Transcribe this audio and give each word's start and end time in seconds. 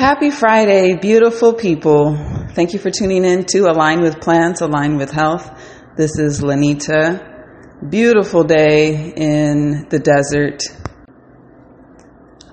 Happy 0.00 0.30
Friday, 0.30 0.96
beautiful 0.96 1.52
people. 1.52 2.16
Thank 2.54 2.72
you 2.72 2.78
for 2.78 2.90
tuning 2.90 3.22
in 3.22 3.44
to 3.52 3.70
Align 3.70 4.00
with 4.00 4.18
Plants, 4.18 4.62
Align 4.62 4.96
with 4.96 5.10
Health. 5.10 5.46
This 5.94 6.18
is 6.18 6.40
Lanita. 6.40 7.20
Beautiful 7.86 8.42
day 8.44 9.12
in 9.14 9.88
the 9.90 9.98
desert. 9.98 10.62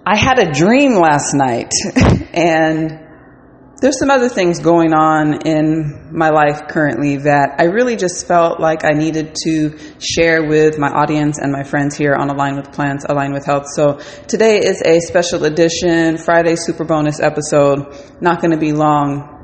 I 0.05 0.17
had 0.17 0.39
a 0.39 0.51
dream 0.51 0.95
last 0.95 1.33
night 1.33 1.71
and 2.33 3.06
there's 3.79 3.99
some 3.99 4.09
other 4.09 4.27
things 4.27 4.59
going 4.59 4.91
on 4.91 5.45
in 5.45 6.09
my 6.11 6.29
life 6.29 6.67
currently 6.67 7.17
that 7.17 7.57
I 7.59 7.65
really 7.65 7.95
just 7.95 8.27
felt 8.27 8.59
like 8.59 8.83
I 8.83 8.93
needed 8.93 9.35
to 9.43 9.77
share 9.99 10.47
with 10.47 10.79
my 10.79 10.89
audience 10.89 11.37
and 11.37 11.51
my 11.51 11.61
friends 11.61 11.95
here 11.95 12.15
on 12.15 12.31
Align 12.31 12.55
with 12.55 12.71
Plants, 12.71 13.05
Align 13.07 13.33
with 13.33 13.45
Health. 13.45 13.67
So 13.67 13.99
today 14.27 14.57
is 14.57 14.81
a 14.83 14.99
special 15.01 15.45
edition 15.45 16.17
Friday 16.17 16.55
super 16.55 16.85
bonus 16.85 17.19
episode. 17.19 17.95
Not 18.19 18.41
going 18.41 18.51
to 18.51 18.57
be 18.57 18.73
long. 18.73 19.35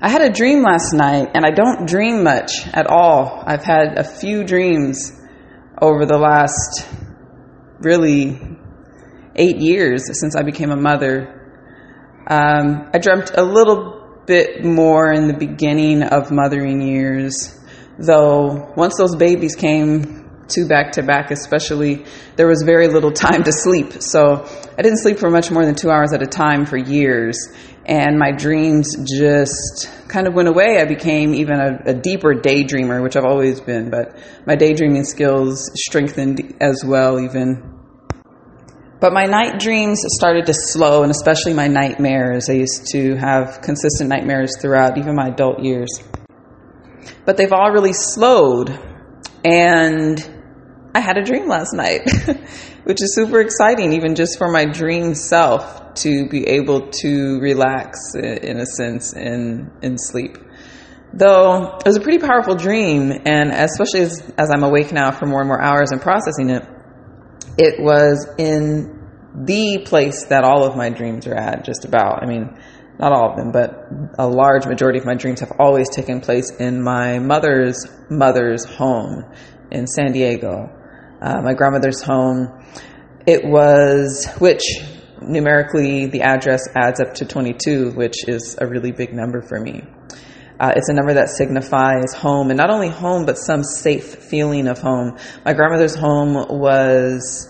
I 0.00 0.08
had 0.08 0.22
a 0.22 0.30
dream 0.30 0.62
last 0.62 0.92
night 0.92 1.30
and 1.34 1.44
I 1.44 1.50
don't 1.50 1.88
dream 1.88 2.22
much 2.22 2.64
at 2.68 2.86
all. 2.86 3.42
I've 3.44 3.64
had 3.64 3.98
a 3.98 4.04
few 4.04 4.44
dreams 4.44 5.12
over 5.82 6.06
the 6.06 6.16
last 6.16 6.86
really 7.80 8.40
eight 9.34 9.56
years 9.56 10.04
since 10.20 10.36
I 10.36 10.42
became 10.42 10.70
a 10.70 10.76
mother 10.76 11.39
um, 12.26 12.90
I 12.92 12.98
dreamt 12.98 13.32
a 13.34 13.42
little 13.42 14.22
bit 14.26 14.64
more 14.64 15.12
in 15.12 15.26
the 15.26 15.34
beginning 15.34 16.02
of 16.02 16.30
mothering 16.30 16.80
years, 16.80 17.58
though 17.98 18.72
once 18.76 18.96
those 18.96 19.16
babies 19.16 19.56
came 19.56 20.20
two 20.50 20.66
back 20.66 20.92
to 20.92 21.02
back, 21.02 21.30
especially, 21.30 22.04
there 22.36 22.46
was 22.46 22.62
very 22.62 22.88
little 22.88 23.12
time 23.12 23.42
to 23.44 23.52
sleep. 23.52 24.02
So 24.02 24.44
I 24.78 24.82
didn't 24.82 24.98
sleep 24.98 25.18
for 25.18 25.30
much 25.30 25.50
more 25.50 25.64
than 25.64 25.74
two 25.74 25.90
hours 25.90 26.12
at 26.12 26.22
a 26.22 26.26
time 26.26 26.66
for 26.66 26.76
years. 26.76 27.38
And 27.86 28.18
my 28.18 28.32
dreams 28.32 28.94
just 29.18 29.90
kind 30.08 30.26
of 30.26 30.34
went 30.34 30.48
away. 30.48 30.80
I 30.80 30.84
became 30.84 31.34
even 31.34 31.58
a, 31.58 31.90
a 31.90 31.94
deeper 31.94 32.34
daydreamer, 32.34 33.02
which 33.02 33.16
I've 33.16 33.24
always 33.24 33.60
been, 33.60 33.90
but 33.90 34.16
my 34.46 34.54
daydreaming 34.54 35.04
skills 35.04 35.70
strengthened 35.74 36.56
as 36.60 36.84
well, 36.84 37.18
even 37.20 37.79
but 39.00 39.14
my 39.14 39.24
night 39.24 39.58
dreams 39.58 40.02
started 40.08 40.46
to 40.46 40.54
slow, 40.54 41.02
and 41.02 41.10
especially 41.10 41.54
my 41.54 41.68
nightmares. 41.68 42.50
I 42.50 42.52
used 42.52 42.86
to 42.92 43.16
have 43.16 43.62
consistent 43.62 44.10
nightmares 44.10 44.58
throughout 44.60 44.98
even 44.98 45.16
my 45.16 45.28
adult 45.28 45.60
years. 45.60 45.88
But 47.24 47.38
they've 47.38 47.52
all 47.52 47.72
really 47.72 47.94
slowed. 47.94 48.78
And 49.42 50.22
I 50.94 51.00
had 51.00 51.16
a 51.16 51.22
dream 51.22 51.48
last 51.48 51.72
night, 51.72 52.02
which 52.84 53.02
is 53.02 53.14
super 53.14 53.40
exciting, 53.40 53.94
even 53.94 54.14
just 54.14 54.36
for 54.36 54.50
my 54.50 54.66
dream 54.66 55.14
self 55.14 55.94
to 55.94 56.28
be 56.28 56.46
able 56.48 56.88
to 57.02 57.40
relax 57.40 58.14
in 58.14 58.60
a 58.60 58.66
sense 58.66 59.14
in, 59.14 59.70
in 59.80 59.96
sleep. 59.96 60.36
Though 61.14 61.78
it 61.78 61.86
was 61.86 61.96
a 61.96 62.00
pretty 62.00 62.18
powerful 62.18 62.54
dream, 62.54 63.12
and 63.24 63.50
especially 63.50 64.00
as, 64.00 64.30
as 64.36 64.50
I'm 64.50 64.62
awake 64.62 64.92
now 64.92 65.10
for 65.10 65.24
more 65.24 65.40
and 65.40 65.48
more 65.48 65.60
hours 65.60 65.90
and 65.90 66.02
processing 66.02 66.50
it, 66.50 66.64
it 67.58 67.80
was 67.80 68.26
in 68.38 69.00
the 69.34 69.82
place 69.84 70.26
that 70.26 70.44
all 70.44 70.64
of 70.64 70.76
my 70.76 70.90
dreams 70.90 71.26
are 71.26 71.34
at, 71.34 71.64
just 71.64 71.84
about. 71.84 72.22
I 72.22 72.26
mean, 72.26 72.58
not 72.98 73.12
all 73.12 73.30
of 73.30 73.36
them, 73.36 73.52
but 73.52 73.88
a 74.18 74.28
large 74.28 74.66
majority 74.66 74.98
of 74.98 75.06
my 75.06 75.14
dreams 75.14 75.40
have 75.40 75.52
always 75.58 75.88
taken 75.88 76.20
place 76.20 76.50
in 76.58 76.82
my 76.82 77.18
mother's 77.18 77.86
mother's 78.10 78.64
home 78.64 79.24
in 79.70 79.86
San 79.86 80.12
Diego. 80.12 80.68
Uh, 81.22 81.40
my 81.42 81.54
grandmother's 81.54 82.02
home. 82.02 82.62
It 83.26 83.44
was, 83.44 84.26
which 84.38 84.62
numerically 85.20 86.06
the 86.06 86.22
address 86.22 86.68
adds 86.74 87.00
up 87.00 87.14
to 87.14 87.24
22, 87.24 87.92
which 87.92 88.28
is 88.28 88.56
a 88.60 88.66
really 88.66 88.92
big 88.92 89.12
number 89.14 89.42
for 89.42 89.60
me. 89.60 89.82
Uh, 90.60 90.74
it's 90.76 90.90
a 90.90 90.92
number 90.92 91.14
that 91.14 91.30
signifies 91.30 92.12
home, 92.12 92.50
and 92.50 92.58
not 92.58 92.68
only 92.68 92.90
home, 92.90 93.24
but 93.24 93.38
some 93.38 93.64
safe 93.64 94.16
feeling 94.16 94.68
of 94.68 94.78
home. 94.78 95.16
My 95.42 95.54
grandmother's 95.54 95.94
home 95.94 96.34
was 96.34 97.48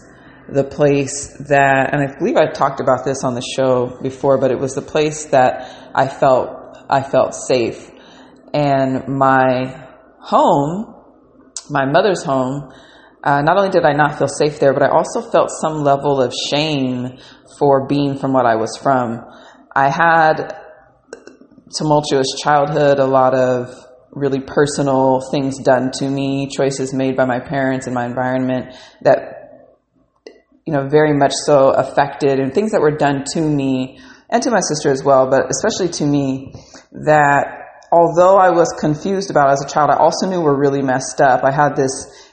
the 0.49 0.63
place 0.63 1.37
that, 1.49 1.93
and 1.93 2.09
I 2.09 2.17
believe 2.17 2.37
I've 2.37 2.55
talked 2.55 2.79
about 2.79 3.05
this 3.05 3.25
on 3.25 3.35
the 3.35 3.43
show 3.57 3.99
before, 4.01 4.39
but 4.39 4.53
it 4.53 4.61
was 4.61 4.77
the 4.77 4.83
place 4.83 5.25
that 5.27 5.91
I 5.93 6.07
felt 6.07 6.79
I 6.89 7.03
felt 7.03 7.35
safe, 7.35 7.91
and 8.55 9.09
my 9.09 9.89
home, 10.21 10.95
my 11.69 11.87
mother's 11.87 12.23
home. 12.23 12.73
Uh, 13.25 13.43
not 13.43 13.57
only 13.57 13.71
did 13.71 13.85
I 13.85 13.93
not 13.93 14.19
feel 14.19 14.29
safe 14.29 14.61
there, 14.61 14.73
but 14.73 14.85
I 14.85 14.89
also 14.89 15.21
felt 15.21 15.51
some 15.51 15.83
level 15.83 16.23
of 16.23 16.33
shame 16.33 17.19
for 17.59 17.89
being 17.89 18.19
from 18.19 18.33
what 18.33 18.47
I 18.47 18.55
was 18.55 18.77
from. 18.77 19.21
I 19.75 19.89
had 19.91 20.60
tumultuous 21.77 22.27
childhood, 22.43 22.99
a 22.99 23.07
lot 23.07 23.35
of 23.35 23.75
really 24.13 24.41
personal 24.41 25.21
things 25.31 25.59
done 25.63 25.91
to 25.93 26.09
me, 26.09 26.49
choices 26.49 26.93
made 26.93 27.17
by 27.17 27.25
my 27.25 27.39
parents 27.39 27.87
and 27.87 27.95
my 27.95 28.07
environment 28.07 28.75
that 29.03 29.41
you 30.67 30.73
know, 30.73 30.89
very 30.89 31.17
much 31.17 31.33
so 31.33 31.71
affected 31.71 32.39
and 32.39 32.55
things 32.55 32.73
that 32.73 32.81
were 32.81 32.97
done 32.97 33.25
to 33.33 33.41
me 33.41 33.99
and 34.29 34.43
to 34.43 34.51
my 34.51 34.61
sister 34.61 34.91
as 34.91 35.03
well, 35.03 35.29
but 35.29 35.51
especially 35.51 35.89
to 35.89 36.05
me 36.05 36.53
that 36.93 37.47
although 37.91 38.37
I 38.37 38.51
was 38.51 38.73
confused 38.79 39.31
about 39.31 39.51
as 39.51 39.65
a 39.65 39.69
child, 39.69 39.91
I 39.91 39.97
also 39.97 40.29
knew 40.29 40.41
were 40.41 40.57
really 40.57 40.83
messed 40.83 41.21
up. 41.21 41.43
I 41.43 41.51
had 41.51 41.75
this 41.75 41.91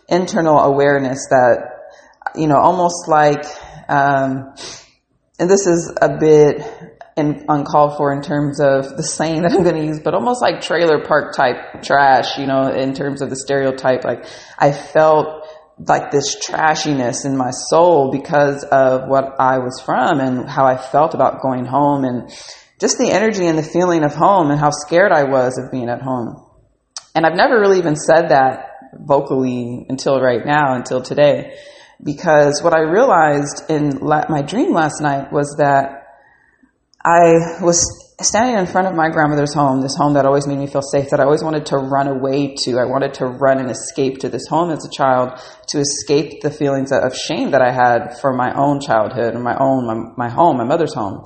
internal 0.07 0.59
awareness 0.59 1.25
that, 1.29 1.57
you 2.35 2.47
know, 2.47 2.57
almost 2.57 3.07
like, 3.07 3.43
um, 3.89 4.53
and 5.39 5.49
this 5.49 5.65
is 5.65 5.91
a 5.99 6.17
bit 6.19 6.61
in, 7.17 7.45
uncalled 7.49 7.97
for 7.97 8.13
in 8.13 8.21
terms 8.21 8.61
of 8.61 8.95
the 8.95 9.03
saying 9.03 9.41
that 9.41 9.51
I'm 9.51 9.63
going 9.63 9.75
to 9.75 9.85
use, 9.85 9.99
but 9.99 10.13
almost 10.13 10.41
like 10.41 10.61
trailer 10.61 11.03
park 11.03 11.35
type 11.35 11.81
trash, 11.81 12.37
you 12.37 12.45
know, 12.45 12.69
in 12.69 12.93
terms 12.93 13.21
of 13.21 13.29
the 13.29 13.35
stereotype. 13.35 14.03
Like 14.03 14.25
I 14.57 14.71
felt 14.71 15.47
like 15.79 16.11
this 16.11 16.35
trashiness 16.47 17.25
in 17.25 17.35
my 17.35 17.51
soul 17.51 18.11
because 18.11 18.63
of 18.63 19.07
what 19.09 19.39
I 19.39 19.59
was 19.59 19.81
from 19.83 20.19
and 20.19 20.49
how 20.49 20.65
I 20.65 20.77
felt 20.77 21.13
about 21.13 21.41
going 21.41 21.65
home 21.65 22.03
and 22.03 22.29
just 22.79 22.97
the 22.97 23.09
energy 23.09 23.45
and 23.47 23.57
the 23.57 23.63
feeling 23.63 24.03
of 24.03 24.13
home 24.13 24.51
and 24.51 24.59
how 24.59 24.69
scared 24.71 25.11
I 25.11 25.23
was 25.23 25.57
of 25.57 25.71
being 25.71 25.89
at 25.89 26.01
home. 26.01 26.43
And 27.15 27.25
I've 27.25 27.35
never 27.35 27.59
really 27.59 27.79
even 27.79 27.95
said 27.95 28.29
that 28.29 28.69
vocally 28.93 29.85
until 29.89 30.19
right 30.21 30.45
now, 30.45 30.75
until 30.75 31.01
today, 31.01 31.57
because 32.03 32.61
what 32.61 32.75
I 32.75 32.81
realized 32.81 33.63
in 33.69 33.99
my 34.01 34.43
dream 34.43 34.71
last 34.71 35.01
night 35.01 35.31
was 35.31 35.55
that 35.57 36.06
I 37.07 37.63
was 37.63 37.79
standing 38.19 38.57
in 38.57 38.65
front 38.65 38.85
of 38.87 38.93
my 38.93 39.07
grandmother's 39.09 39.53
home, 39.53 39.79
this 39.79 39.95
home 39.95 40.15
that 40.15 40.25
always 40.25 40.45
made 40.45 40.59
me 40.59 40.67
feel 40.67 40.81
safe, 40.81 41.11
that 41.11 41.21
I 41.21 41.23
always 41.23 41.41
wanted 41.41 41.67
to 41.67 41.77
run 41.77 42.09
away 42.09 42.55
to. 42.65 42.79
I 42.79 42.83
wanted 42.83 43.13
to 43.15 43.27
run 43.27 43.59
and 43.59 43.71
escape 43.71 44.17
to 44.19 44.29
this 44.29 44.45
home 44.49 44.71
as 44.71 44.85
a 44.85 44.89
child 44.89 45.39
to 45.69 45.79
escape 45.79 46.41
the 46.41 46.51
feelings 46.51 46.91
of 46.91 47.15
shame 47.15 47.51
that 47.51 47.61
I 47.61 47.71
had 47.71 48.19
for 48.19 48.33
my 48.33 48.53
own 48.53 48.81
childhood 48.81 49.35
and 49.35 49.41
my 49.41 49.55
own, 49.57 49.87
my, 49.87 50.27
my 50.27 50.29
home, 50.29 50.57
my 50.57 50.65
mother's 50.65 50.93
home. 50.93 51.23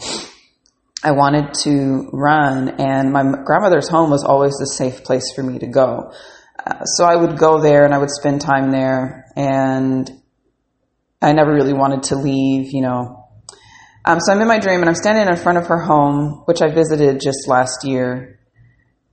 I 1.04 1.14
wanted 1.14 1.56
to 1.64 2.10
run 2.14 2.80
and 2.80 3.12
my 3.12 3.24
grandmother's 3.44 3.88
home 3.88 4.12
was 4.12 4.24
always 4.24 4.54
the 4.60 4.68
safe 4.68 5.04
place 5.04 5.34
for 5.34 5.42
me 5.42 5.58
to 5.58 5.68
go. 5.68 6.14
Uh, 6.64 6.84
so 6.84 7.06
I 7.06 7.16
would 7.16 7.40
go 7.40 7.60
there 7.60 7.86
and 7.86 7.94
I 7.96 7.98
would 7.98 8.12
spend 8.12 8.42
time 8.42 8.70
there 8.70 9.26
and 9.36 10.08
I 11.24 11.34
never 11.34 11.52
really 11.52 11.74
wanted 11.74 12.04
to 12.04 12.18
leave, 12.18 12.72
you 12.72 12.82
know, 12.82 13.21
um, 14.04 14.20
so 14.20 14.34
I'm 14.34 14.42
in 14.42 14.48
my 14.48 14.60
dream 14.60 14.80
and 14.80 14.90
I'm 14.90 14.96
standing 14.96 15.28
in 15.28 15.36
front 15.36 15.58
of 15.60 15.68
her 15.68 15.80
home, 15.80 16.42
which 16.46 16.62
I 16.62 16.74
visited 16.74 17.22
just 17.22 17.48
last 17.48 17.86
year, 17.86 18.40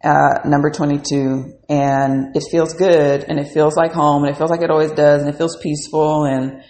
uh, 0.02 0.40
number 0.46 0.70
22, 0.70 1.58
and 1.68 2.34
it 2.34 2.44
feels 2.50 2.72
good 2.72 3.24
and 3.24 3.38
it 3.38 3.48
feels 3.48 3.76
like 3.76 3.92
home 3.92 4.24
and 4.24 4.34
it 4.34 4.38
feels 4.38 4.50
like 4.50 4.62
it 4.62 4.70
always 4.70 4.92
does 4.92 5.22
and 5.22 5.28
it 5.28 5.36
feels 5.36 5.56
peaceful 5.62 6.24
and 6.24 6.62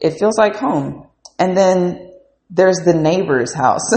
it 0.00 0.18
feels 0.18 0.38
like 0.38 0.56
home. 0.56 1.06
And 1.38 1.54
then 1.54 2.12
there's 2.48 2.78
the 2.78 2.94
neighbor's 2.94 3.52
house. 3.52 3.90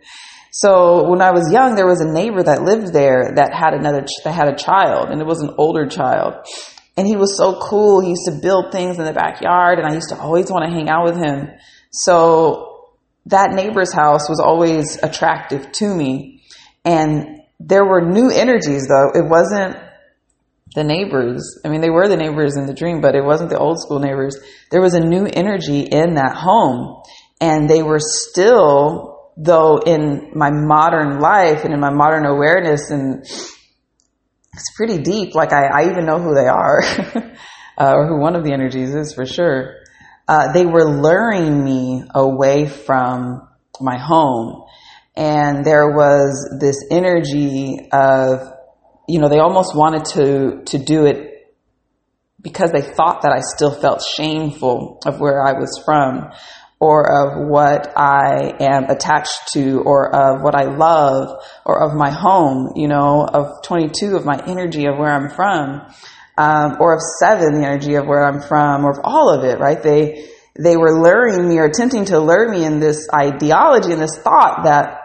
so 0.52 1.08
when 1.08 1.22
I 1.22 1.30
was 1.30 1.50
young, 1.50 1.74
there 1.74 1.86
was 1.86 2.00
a 2.00 2.12
neighbor 2.12 2.42
that 2.42 2.62
lived 2.62 2.92
there 2.92 3.32
that 3.36 3.54
had 3.54 3.72
another, 3.72 4.04
that 4.24 4.34
had 4.34 4.48
a 4.48 4.56
child 4.56 5.08
and 5.08 5.22
it 5.22 5.26
was 5.26 5.40
an 5.40 5.54
older 5.56 5.86
child. 5.86 6.34
And 6.98 7.06
he 7.06 7.16
was 7.16 7.38
so 7.38 7.58
cool. 7.58 8.02
He 8.02 8.10
used 8.10 8.26
to 8.26 8.38
build 8.42 8.72
things 8.72 8.98
in 8.98 9.06
the 9.06 9.14
backyard 9.14 9.78
and 9.78 9.88
I 9.88 9.94
used 9.94 10.10
to 10.10 10.18
always 10.18 10.50
want 10.50 10.66
to 10.66 10.70
hang 10.70 10.90
out 10.90 11.04
with 11.04 11.16
him. 11.16 11.48
So 11.92 12.71
that 13.26 13.52
neighbor's 13.52 13.92
house 13.92 14.28
was 14.28 14.40
always 14.40 14.98
attractive 15.02 15.70
to 15.72 15.94
me. 15.94 16.42
And 16.84 17.42
there 17.60 17.84
were 17.84 18.00
new 18.00 18.30
energies 18.30 18.86
though. 18.88 19.10
It 19.14 19.28
wasn't 19.28 19.76
the 20.74 20.84
neighbors. 20.84 21.60
I 21.64 21.68
mean, 21.68 21.80
they 21.80 21.90
were 21.90 22.08
the 22.08 22.16
neighbors 22.16 22.56
in 22.56 22.66
the 22.66 22.74
dream, 22.74 23.00
but 23.00 23.14
it 23.14 23.24
wasn't 23.24 23.50
the 23.50 23.58
old 23.58 23.80
school 23.80 24.00
neighbors. 24.00 24.38
There 24.70 24.80
was 24.80 24.94
a 24.94 25.00
new 25.00 25.26
energy 25.26 25.80
in 25.80 26.14
that 26.14 26.34
home. 26.34 27.02
And 27.40 27.68
they 27.68 27.82
were 27.82 28.00
still, 28.00 29.30
though 29.36 29.78
in 29.78 30.32
my 30.34 30.50
modern 30.50 31.20
life 31.20 31.64
and 31.64 31.74
in 31.74 31.80
my 31.80 31.90
modern 31.90 32.24
awareness 32.24 32.90
and 32.90 33.24
it's 34.54 34.76
pretty 34.76 34.98
deep. 34.98 35.34
Like 35.34 35.52
I, 35.52 35.66
I 35.66 35.90
even 35.90 36.06
know 36.06 36.18
who 36.18 36.34
they 36.34 36.46
are, 36.46 36.82
uh, 37.78 37.92
or 37.94 38.06
who 38.06 38.20
one 38.20 38.36
of 38.36 38.44
the 38.44 38.52
energies 38.52 38.94
is 38.94 39.14
for 39.14 39.24
sure 39.24 39.81
uh, 40.28 40.52
they 40.52 40.66
were 40.66 40.84
luring 40.84 41.64
me 41.64 42.04
away 42.14 42.66
from 42.66 43.48
my 43.80 43.98
home. 43.98 44.64
And 45.16 45.64
there 45.64 45.90
was 45.90 46.56
this 46.60 46.84
energy 46.90 47.88
of, 47.92 48.52
you 49.08 49.20
know, 49.20 49.28
they 49.28 49.40
almost 49.40 49.76
wanted 49.76 50.04
to, 50.16 50.62
to 50.64 50.78
do 50.78 51.06
it 51.06 51.32
because 52.40 52.72
they 52.72 52.82
thought 52.82 53.22
that 53.22 53.32
I 53.32 53.40
still 53.40 53.74
felt 53.74 54.02
shameful 54.02 55.00
of 55.06 55.20
where 55.20 55.44
I 55.44 55.52
was 55.52 55.80
from 55.84 56.30
or 56.80 57.04
of 57.08 57.48
what 57.48 57.96
I 57.96 58.54
am 58.58 58.84
attached 58.90 59.52
to 59.52 59.82
or 59.82 60.12
of 60.12 60.42
what 60.42 60.56
I 60.56 60.64
love 60.64 61.40
or 61.64 61.84
of 61.84 61.94
my 61.94 62.10
home, 62.10 62.72
you 62.74 62.88
know, 62.88 63.24
of 63.24 63.62
22 63.62 64.16
of 64.16 64.24
my 64.24 64.42
energy 64.46 64.86
of 64.86 64.98
where 64.98 65.12
I'm 65.12 65.30
from, 65.30 65.82
um, 66.42 66.76
or 66.80 66.94
of 66.94 67.00
seven, 67.20 67.54
the 67.54 67.64
energy 67.64 67.94
of 67.94 68.06
where 68.06 68.24
I'm 68.24 68.42
from 68.42 68.84
or 68.84 68.90
of 68.90 68.98
all 69.04 69.30
of 69.30 69.44
it, 69.44 69.60
right? 69.60 69.80
They, 69.80 70.28
they 70.58 70.76
were 70.76 71.00
luring 71.00 71.48
me 71.48 71.58
or 71.58 71.66
attempting 71.66 72.06
to 72.06 72.18
lure 72.18 72.50
me 72.50 72.64
in 72.64 72.80
this 72.80 73.06
ideology 73.14 73.92
and 73.92 74.02
this 74.02 74.18
thought 74.18 74.64
that 74.64 74.98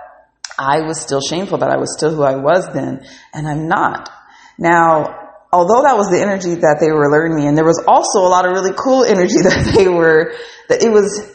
I 0.57 0.81
was 0.81 0.99
still 0.99 1.21
shameful, 1.21 1.59
that 1.59 1.69
I 1.69 1.77
was 1.77 1.93
still 1.95 2.15
who 2.15 2.23
I 2.23 2.37
was 2.37 2.67
then, 2.73 3.05
and 3.33 3.47
I'm 3.47 3.67
not. 3.67 4.09
Now, 4.57 5.13
although 5.53 5.83
that 5.83 5.95
was 5.95 6.09
the 6.09 6.19
energy 6.19 6.55
that 6.55 6.77
they 6.79 6.91
were 6.91 7.11
luring 7.11 7.35
me, 7.35 7.45
and 7.45 7.55
there 7.55 7.65
was 7.65 7.83
also 7.87 8.25
a 8.25 8.31
lot 8.31 8.47
of 8.47 8.53
really 8.53 8.73
cool 8.75 9.03
energy 9.03 9.37
that 9.43 9.73
they 9.77 9.87
were, 9.87 10.33
that 10.69 10.81
it 10.81 10.89
was, 10.89 11.31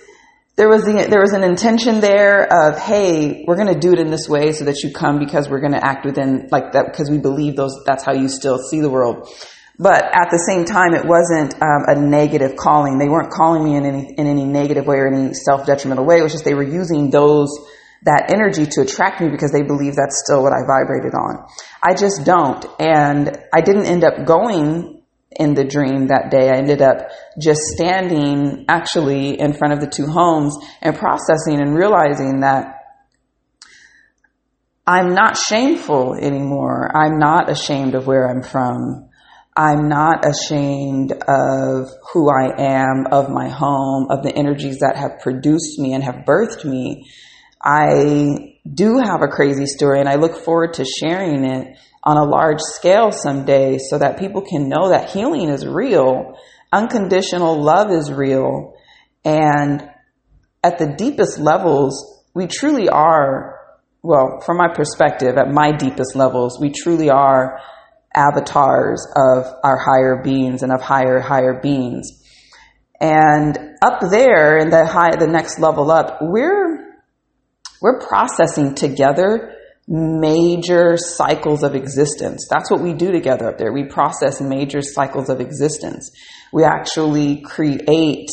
there 0.57 0.69
was 0.69 0.83
the, 0.83 1.07
there 1.09 1.21
was 1.21 1.33
an 1.33 1.45
intention 1.45 2.01
there 2.01 2.43
of, 2.51 2.77
hey, 2.81 3.45
we're 3.47 3.57
going 3.57 3.73
to 3.73 3.79
do 3.79 3.93
it 3.93 4.01
in 4.01 4.11
this 4.11 4.29
way 4.29 4.51
so 4.51 4.65
that 4.65 4.83
you 4.83 4.93
come 4.93 5.21
because 5.21 5.49
we're 5.49 5.61
going 5.61 5.79
to 5.79 5.85
act 5.87 6.05
within 6.05 6.49
like 6.51 6.73
that 6.73 6.87
because 6.87 7.09
we 7.09 7.19
believe 7.19 7.55
those, 7.55 7.85
that's 7.87 8.03
how 8.05 8.13
you 8.13 8.29
still 8.29 8.59
see 8.59 8.81
the 8.81 8.91
world. 8.91 9.29
But 9.79 10.05
at 10.05 10.29
the 10.31 10.39
same 10.39 10.65
time, 10.65 10.95
it 10.95 11.05
wasn't 11.07 11.55
um, 11.63 11.85
a 11.89 11.97
negative 11.99 12.57
calling. 12.57 12.99
They 12.99 13.09
weren't 13.09 13.33
calling 13.33 13.65
me 13.65 13.77
in 13.77 13.87
any 13.87 14.15
in 14.17 14.27
any 14.27 14.45
negative 14.45 14.87
way 14.87 14.97
or 14.99 15.07
any 15.09 15.35
self 15.35 15.67
detrimental 15.67 16.05
way. 16.05 16.19
It 16.19 16.23
was 16.23 16.33
just 16.33 16.45
they 16.45 16.55
were 16.55 16.63
using 16.63 17.11
those 17.11 17.49
that 18.05 18.33
energy 18.35 18.67
to 18.67 18.83
attract 18.83 19.21
me 19.21 19.29
because 19.29 19.53
they 19.53 19.63
believe 19.63 19.95
that's 19.95 20.23
still 20.25 20.43
what 20.43 20.53
I 20.53 20.67
vibrated 20.67 21.15
on. 21.15 21.47
I 21.83 21.95
just 21.95 22.25
don't, 22.25 22.65
and 22.79 23.39
I 23.55 23.61
didn't 23.61 23.87
end 23.87 24.05
up 24.05 24.27
going 24.27 25.03
in 25.31 25.55
the 25.55 25.65
dream 25.65 26.09
that 26.09 26.31
day. 26.31 26.51
I 26.51 26.59
ended 26.59 26.83
up 26.83 27.09
just 27.41 27.61
standing 27.75 28.67
actually 28.69 29.41
in 29.41 29.55
front 29.55 29.73
of 29.73 29.81
the 29.81 29.87
two 29.87 30.07
homes 30.07 30.57
and 30.83 30.97
processing 30.97 31.61
and 31.61 31.75
realizing 31.75 32.41
that 32.41 32.79
I'm 34.87 35.15
not 35.15 35.37
shameful 35.37 36.15
anymore. 36.15 36.91
I'm 36.95 37.19
not 37.19 37.51
ashamed 37.51 37.95
of 37.95 38.07
where 38.07 38.29
I'm 38.29 38.43
from. 38.43 39.09
I'm 39.57 39.89
not 39.89 40.25
ashamed 40.27 41.13
of 41.13 41.91
who 42.13 42.31
I 42.31 42.55
am, 42.59 43.07
of 43.11 43.29
my 43.29 43.49
home, 43.49 44.07
of 44.11 44.23
the 44.23 44.35
energies 44.35 44.79
that 44.79 44.97
have 44.97 45.21
produced 45.21 45.79
me 45.79 45.93
and 45.93 46.03
have 46.03 46.25
birthed 46.27 46.65
me. 46.65 47.11
I 47.63 48.57
do 48.73 48.99
have 48.99 49.23
a 49.23 49.29
crazy 49.29 49.67
story 49.67 50.01
and 50.01 50.09
I 50.09 50.15
look 50.15 50.37
forward 50.37 50.75
to 50.75 50.85
sharing 50.85 51.45
it 51.45 51.77
on 52.03 52.17
a 52.17 52.25
large 52.25 52.61
scale 52.61 53.13
someday 53.13 53.79
so 53.79 53.99
that 53.99 54.19
people 54.19 54.41
can 54.41 54.69
know 54.69 54.89
that 54.89 55.11
healing 55.11 55.49
is 55.49 55.67
real. 55.67 56.39
Unconditional 56.73 57.63
love 57.63 57.93
is 57.93 58.11
real. 58.11 58.75
And 59.25 59.83
at 60.65 60.79
the 60.79 60.95
deepest 60.97 61.39
levels, 61.39 62.25
we 62.35 62.47
truly 62.47 62.89
are, 62.89 63.61
well, 64.03 64.41
from 64.45 64.57
my 64.57 64.69
perspective, 64.75 65.37
at 65.37 65.53
my 65.53 65.73
deepest 65.73 66.17
levels, 66.17 66.59
we 66.59 66.71
truly 66.71 67.11
are 67.11 67.61
avatars 68.15 69.07
of 69.17 69.47
our 69.65 69.79
higher 69.79 70.23
beings 70.23 70.63
and 70.63 70.73
of 70.73 70.81
higher, 70.81 71.21
higher 71.21 71.61
beings. 71.61 72.23
And 73.01 73.59
up 73.83 74.01
there 74.11 74.59
in 74.59 74.71
the 74.71 74.87
high, 74.87 75.17
the 75.17 75.27
next 75.27 75.59
level 75.59 75.91
up, 75.91 76.19
we're, 76.21 76.99
we're 77.81 78.01
processing 78.01 78.75
together 78.75 79.57
major 79.89 80.97
cycles 80.97 81.63
of 81.63 81.75
existence. 81.75 82.47
That's 82.49 82.71
what 82.71 82.81
we 82.81 82.93
do 82.95 83.11
together 83.11 83.49
up 83.49 83.59
there. 83.59 83.73
We 83.73 83.85
process 83.85 84.41
major 84.41 84.81
cycles 84.81 85.29
of 85.29 85.41
existence. 85.41 86.11
We 86.53 86.65
actually 86.65 87.41
create 87.41 88.29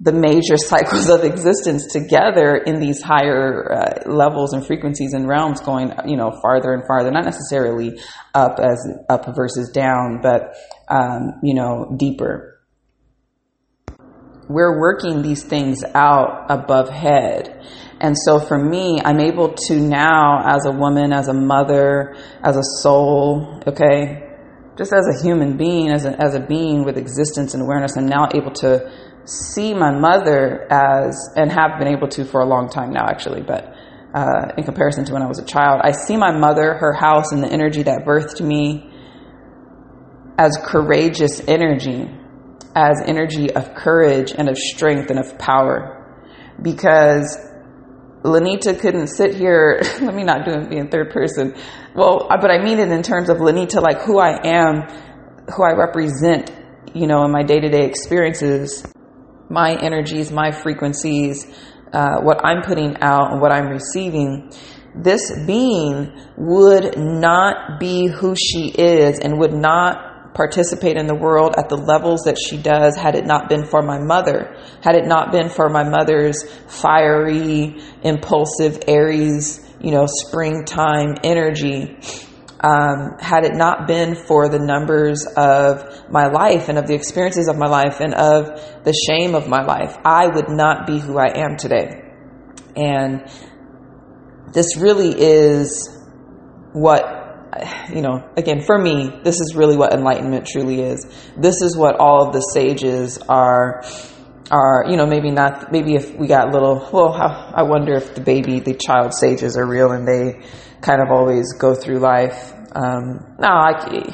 the 0.00 0.12
major 0.12 0.56
cycles 0.56 1.08
of 1.08 1.24
existence 1.24 1.92
together 1.92 2.56
in 2.56 2.80
these 2.80 3.02
higher 3.02 3.72
uh, 3.72 4.10
levels 4.10 4.52
and 4.52 4.66
frequencies 4.66 5.12
and 5.12 5.28
realms 5.28 5.60
going 5.60 5.92
you 6.06 6.16
know 6.16 6.32
farther 6.42 6.72
and 6.72 6.84
farther 6.86 7.10
not 7.10 7.24
necessarily 7.24 7.98
up 8.34 8.58
as 8.60 8.78
up 9.08 9.26
versus 9.34 9.70
down 9.70 10.20
but 10.22 10.54
um, 10.88 11.40
you 11.42 11.54
know 11.54 11.94
deeper. 11.96 12.54
We're 14.48 14.80
working 14.80 15.20
these 15.20 15.44
things 15.44 15.84
out 15.94 16.46
above 16.48 16.88
head. 16.88 17.66
And 18.00 18.16
so 18.16 18.38
for 18.38 18.56
me 18.56 19.00
i'm 19.04 19.18
able 19.18 19.54
to 19.66 19.74
now 19.80 20.40
as 20.46 20.66
a 20.66 20.70
woman 20.70 21.12
as 21.12 21.26
a 21.26 21.34
mother 21.34 22.14
as 22.44 22.56
a 22.56 22.62
soul 22.80 23.60
okay 23.66 24.22
just 24.78 24.92
as 24.92 25.08
a 25.08 25.22
human 25.24 25.56
being 25.56 25.90
as 25.90 26.04
a, 26.04 26.10
as 26.22 26.36
a 26.36 26.40
being 26.40 26.84
with 26.84 26.96
existence 26.96 27.54
and 27.54 27.62
awareness 27.64 27.96
i'm 27.96 28.06
now 28.06 28.28
able 28.32 28.52
to 28.52 28.88
see 29.28 29.74
my 29.74 29.90
mother 29.90 30.66
as, 30.70 31.30
and 31.36 31.52
have 31.52 31.78
been 31.78 31.88
able 31.88 32.08
to 32.08 32.24
for 32.24 32.40
a 32.40 32.46
long 32.46 32.70
time 32.70 32.92
now, 32.92 33.06
actually, 33.06 33.42
but 33.42 33.74
uh, 34.14 34.52
in 34.56 34.64
comparison 34.64 35.04
to 35.04 35.12
when 35.12 35.22
I 35.22 35.26
was 35.26 35.38
a 35.38 35.44
child, 35.44 35.82
I 35.84 35.92
see 35.92 36.16
my 36.16 36.32
mother, 36.36 36.74
her 36.74 36.94
house, 36.94 37.32
and 37.32 37.42
the 37.42 37.52
energy 37.52 37.82
that 37.82 38.04
birthed 38.06 38.40
me 38.40 38.90
as 40.38 40.56
courageous 40.64 41.42
energy, 41.46 42.08
as 42.74 43.02
energy 43.04 43.52
of 43.52 43.74
courage 43.74 44.32
and 44.32 44.48
of 44.48 44.56
strength 44.56 45.10
and 45.10 45.18
of 45.18 45.38
power. 45.38 45.94
Because 46.62 47.36
Lanita 48.24 48.74
couldn't 48.74 49.08
sit 49.08 49.34
here, 49.34 49.80
let 50.00 50.14
me 50.14 50.24
not 50.24 50.46
do 50.46 50.52
it 50.52 50.72
in 50.72 50.88
third 50.88 51.10
person. 51.10 51.54
Well, 51.94 52.28
but 52.30 52.50
I 52.50 52.64
mean 52.64 52.78
it 52.78 52.90
in 52.90 53.02
terms 53.02 53.28
of 53.28 53.40
Lanita, 53.40 53.80
like 53.80 54.00
who 54.00 54.18
I 54.18 54.40
am, 54.42 54.88
who 55.54 55.64
I 55.64 55.72
represent, 55.72 56.50
you 56.94 57.06
know, 57.06 57.24
in 57.24 57.30
my 57.30 57.42
day 57.42 57.60
to 57.60 57.68
day 57.68 57.84
experiences 57.84 58.86
my 59.48 59.74
energies, 59.74 60.30
my 60.30 60.50
frequencies, 60.50 61.46
uh, 61.92 62.20
what 62.20 62.44
I'm 62.44 62.62
putting 62.62 62.96
out 63.00 63.32
and 63.32 63.40
what 63.40 63.52
I'm 63.52 63.68
receiving, 63.68 64.52
this 64.94 65.32
being 65.46 66.12
would 66.36 66.98
not 66.98 67.80
be 67.80 68.06
who 68.06 68.34
she 68.34 68.68
is 68.68 69.18
and 69.18 69.38
would 69.38 69.52
not 69.52 70.34
participate 70.34 70.96
in 70.96 71.06
the 71.06 71.14
world 71.14 71.54
at 71.56 71.68
the 71.68 71.76
levels 71.76 72.22
that 72.24 72.36
she 72.38 72.56
does 72.56 72.96
had 72.96 73.14
it 73.14 73.26
not 73.26 73.48
been 73.48 73.64
for 73.64 73.82
my 73.82 73.98
mother, 73.98 74.56
had 74.82 74.94
it 74.94 75.06
not 75.06 75.32
been 75.32 75.48
for 75.48 75.68
my 75.68 75.82
mother's 75.82 76.44
fiery, 76.68 77.76
impulsive 78.02 78.78
Aries, 78.86 79.64
you 79.80 79.90
know, 79.90 80.06
springtime 80.06 81.16
energy 81.24 81.96
um, 82.60 83.18
had 83.20 83.44
it 83.44 83.54
not 83.54 83.86
been 83.86 84.16
for 84.16 84.48
the 84.48 84.58
numbers 84.58 85.24
of 85.36 86.10
my 86.10 86.26
life 86.26 86.68
and 86.68 86.76
of 86.76 86.86
the 86.86 86.94
experiences 86.94 87.48
of 87.48 87.56
my 87.56 87.68
life 87.68 88.00
and 88.00 88.14
of 88.14 88.46
the 88.84 88.92
shame 88.92 89.34
of 89.34 89.48
my 89.48 89.62
life, 89.62 89.96
I 90.04 90.26
would 90.26 90.48
not 90.48 90.86
be 90.86 90.98
who 90.98 91.18
I 91.18 91.38
am 91.38 91.56
today. 91.56 92.02
And 92.74 93.30
this 94.52 94.76
really 94.76 95.14
is 95.16 95.88
what, 96.72 97.04
you 97.94 98.02
know, 98.02 98.28
again, 98.36 98.62
for 98.62 98.76
me, 98.76 99.20
this 99.22 99.40
is 99.40 99.54
really 99.54 99.76
what 99.76 99.92
enlightenment 99.92 100.46
truly 100.46 100.82
is. 100.82 101.06
This 101.36 101.62
is 101.62 101.76
what 101.76 102.00
all 102.00 102.26
of 102.26 102.32
the 102.32 102.40
sages 102.40 103.18
are 103.28 103.84
are, 104.50 104.86
you 104.88 104.96
know, 104.96 105.04
maybe 105.04 105.30
not, 105.30 105.70
maybe 105.70 105.94
if 105.94 106.14
we 106.14 106.26
got 106.26 106.52
little, 106.52 106.88
well, 106.90 107.12
I 107.12 107.62
wonder 107.64 107.94
if 107.94 108.14
the 108.14 108.22
baby, 108.22 108.60
the 108.60 108.74
child 108.74 109.12
sages 109.12 109.58
are 109.58 109.66
real 109.66 109.92
and 109.92 110.08
they 110.08 110.40
kind 110.80 111.00
of 111.02 111.10
always 111.10 111.52
go 111.54 111.74
through 111.74 111.98
life. 111.98 112.52
Um, 112.74 113.36
no, 113.38 113.48
I, 113.48 114.12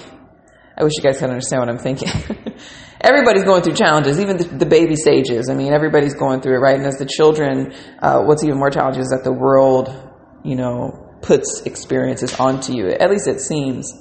I 0.77 0.85
wish 0.85 0.93
you 0.97 1.03
guys 1.03 1.19
could 1.19 1.31
understand 1.31 1.61
what 1.61 1.69
I'm 1.69 1.79
thinking. 1.79 2.09
everybody's 3.01 3.45
going 3.45 3.63
through 3.63 3.75
challenges, 3.75 4.19
even 4.19 4.39
the, 4.39 4.45
the, 4.45 4.67
baby 4.67 4.97
stages. 4.97 5.49
I 5.51 5.55
mean, 5.55 5.73
everybody's 5.73 6.15
going 6.15 6.41
through 6.41 6.57
it, 6.57 6.61
right? 6.61 6.77
And 6.77 6.87
as 6.87 6.97
the 6.97 7.07
children, 7.07 7.75
uh, 8.01 8.23
what's 8.23 8.43
even 8.43 8.59
more 8.59 8.71
challenging 8.71 9.03
is 9.03 9.11
that 9.11 9.23
the 9.25 9.33
world, 9.33 9.89
you 10.43 10.57
know, 10.57 11.19
puts 11.23 11.63
experiences 11.63 12.39
onto 12.41 12.75
you. 12.75 12.89
At 12.89 13.11
least 13.11 13.29
it 13.29 13.41
seems. 13.41 13.93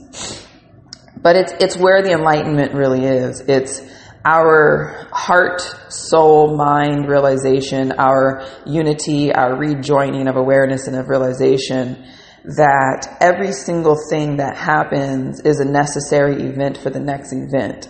But 1.22 1.36
it's 1.36 1.54
it's 1.60 1.78
where 1.78 2.02
the 2.02 2.12
enlightenment 2.12 2.74
really 2.74 3.06
is. 3.06 3.42
It's 3.42 3.82
our 4.26 5.08
heart, 5.12 5.62
soul, 5.90 6.58
mind 6.58 7.08
realization, 7.08 7.94
our 7.94 8.46
unity, 8.66 9.34
our 9.34 9.58
rejoining 9.58 10.28
of 10.28 10.38
awareness 10.38 10.88
and 10.88 10.96
of 10.96 11.08
realization 11.08 12.06
that 12.44 13.18
every 13.22 13.54
single 13.54 13.96
thing 14.10 14.38
that 14.38 14.58
happens 14.58 15.40
is 15.42 15.60
a 15.60 15.66
necessary 15.66 16.44
event 16.44 16.78
for 16.78 16.90
the 16.90 17.00
next 17.00 17.34
event. 17.34 17.88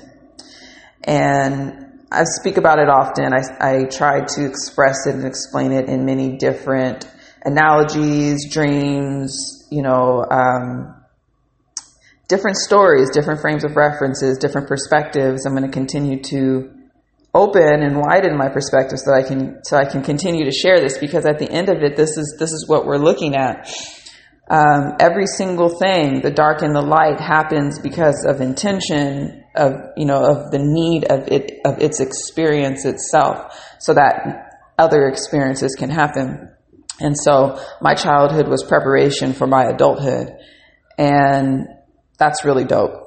And 1.03 2.01
I 2.11 2.23
speak 2.25 2.57
about 2.57 2.77
it 2.77 2.89
often. 2.89 3.33
I, 3.33 3.41
I 3.59 3.83
try 3.85 4.23
to 4.23 4.45
express 4.45 5.07
it 5.07 5.15
and 5.15 5.25
explain 5.25 5.71
it 5.71 5.89
in 5.89 6.05
many 6.05 6.37
different 6.37 7.09
analogies, 7.43 8.51
dreams, 8.51 9.67
you 9.71 9.81
know, 9.81 10.23
um, 10.29 10.95
different 12.27 12.57
stories, 12.57 13.09
different 13.09 13.41
frames 13.41 13.63
of 13.63 13.75
references, 13.75 14.37
different 14.37 14.67
perspectives. 14.67 15.45
I'm 15.45 15.55
going 15.55 15.69
to 15.69 15.73
continue 15.73 16.21
to 16.23 16.71
open 17.33 17.81
and 17.81 17.99
widen 17.99 18.37
my 18.37 18.49
perspective 18.49 18.99
so 18.99 19.11
that 19.11 19.25
I 19.25 19.27
can 19.27 19.63
so 19.63 19.75
I 19.75 19.85
can 19.85 20.03
continue 20.03 20.45
to 20.45 20.51
share 20.51 20.79
this 20.79 20.99
because 20.99 21.25
at 21.25 21.39
the 21.39 21.49
end 21.49 21.67
of 21.67 21.81
it 21.81 21.95
this 21.95 22.15
is 22.15 22.35
this 22.37 22.51
is 22.51 22.67
what 22.67 22.85
we're 22.85 22.97
looking 22.97 23.35
at. 23.35 23.67
Um, 24.49 24.95
every 24.99 25.25
single 25.25 25.69
thing, 25.69 26.21
the 26.21 26.31
dark 26.31 26.61
and 26.61 26.75
the 26.75 26.81
light, 26.81 27.19
happens 27.19 27.79
because 27.79 28.25
of 28.27 28.41
intention 28.41 29.43
of 29.55 29.73
you 29.95 30.05
know 30.05 30.21
of 30.21 30.51
the 30.51 30.59
need 30.59 31.05
of 31.05 31.27
it 31.27 31.61
of 31.65 31.79
its 31.79 32.01
experience 32.01 32.85
itself, 32.85 33.57
so 33.79 33.93
that 33.93 34.49
other 34.77 35.07
experiences 35.07 35.75
can 35.75 35.89
happen. 35.89 36.49
And 36.99 37.15
so 37.17 37.59
my 37.81 37.95
childhood 37.95 38.47
was 38.47 38.63
preparation 38.63 39.33
for 39.33 39.47
my 39.47 39.65
adulthood, 39.65 40.33
and 40.97 41.67
that's 42.17 42.43
really 42.43 42.65
dope. 42.65 43.03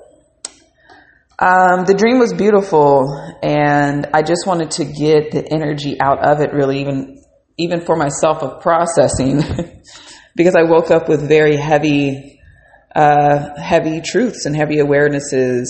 Um, 1.38 1.84
the 1.84 1.94
dream 1.94 2.18
was 2.18 2.32
beautiful, 2.32 3.12
and 3.42 4.06
I 4.14 4.22
just 4.22 4.46
wanted 4.46 4.70
to 4.72 4.84
get 4.86 5.32
the 5.32 5.46
energy 5.50 6.00
out 6.00 6.26
of 6.26 6.40
it. 6.40 6.54
Really, 6.54 6.80
even 6.80 7.22
even 7.58 7.82
for 7.82 7.94
myself 7.94 8.42
of 8.42 8.62
processing, 8.62 9.42
because 10.36 10.54
I 10.54 10.62
woke 10.62 10.90
up 10.90 11.08
with 11.08 11.26
very 11.26 11.56
heavy, 11.56 12.40
uh, 12.94 13.58
heavy 13.60 14.00
truths 14.02 14.44
and 14.46 14.54
heavy 14.54 14.76
awarenesses, 14.76 15.68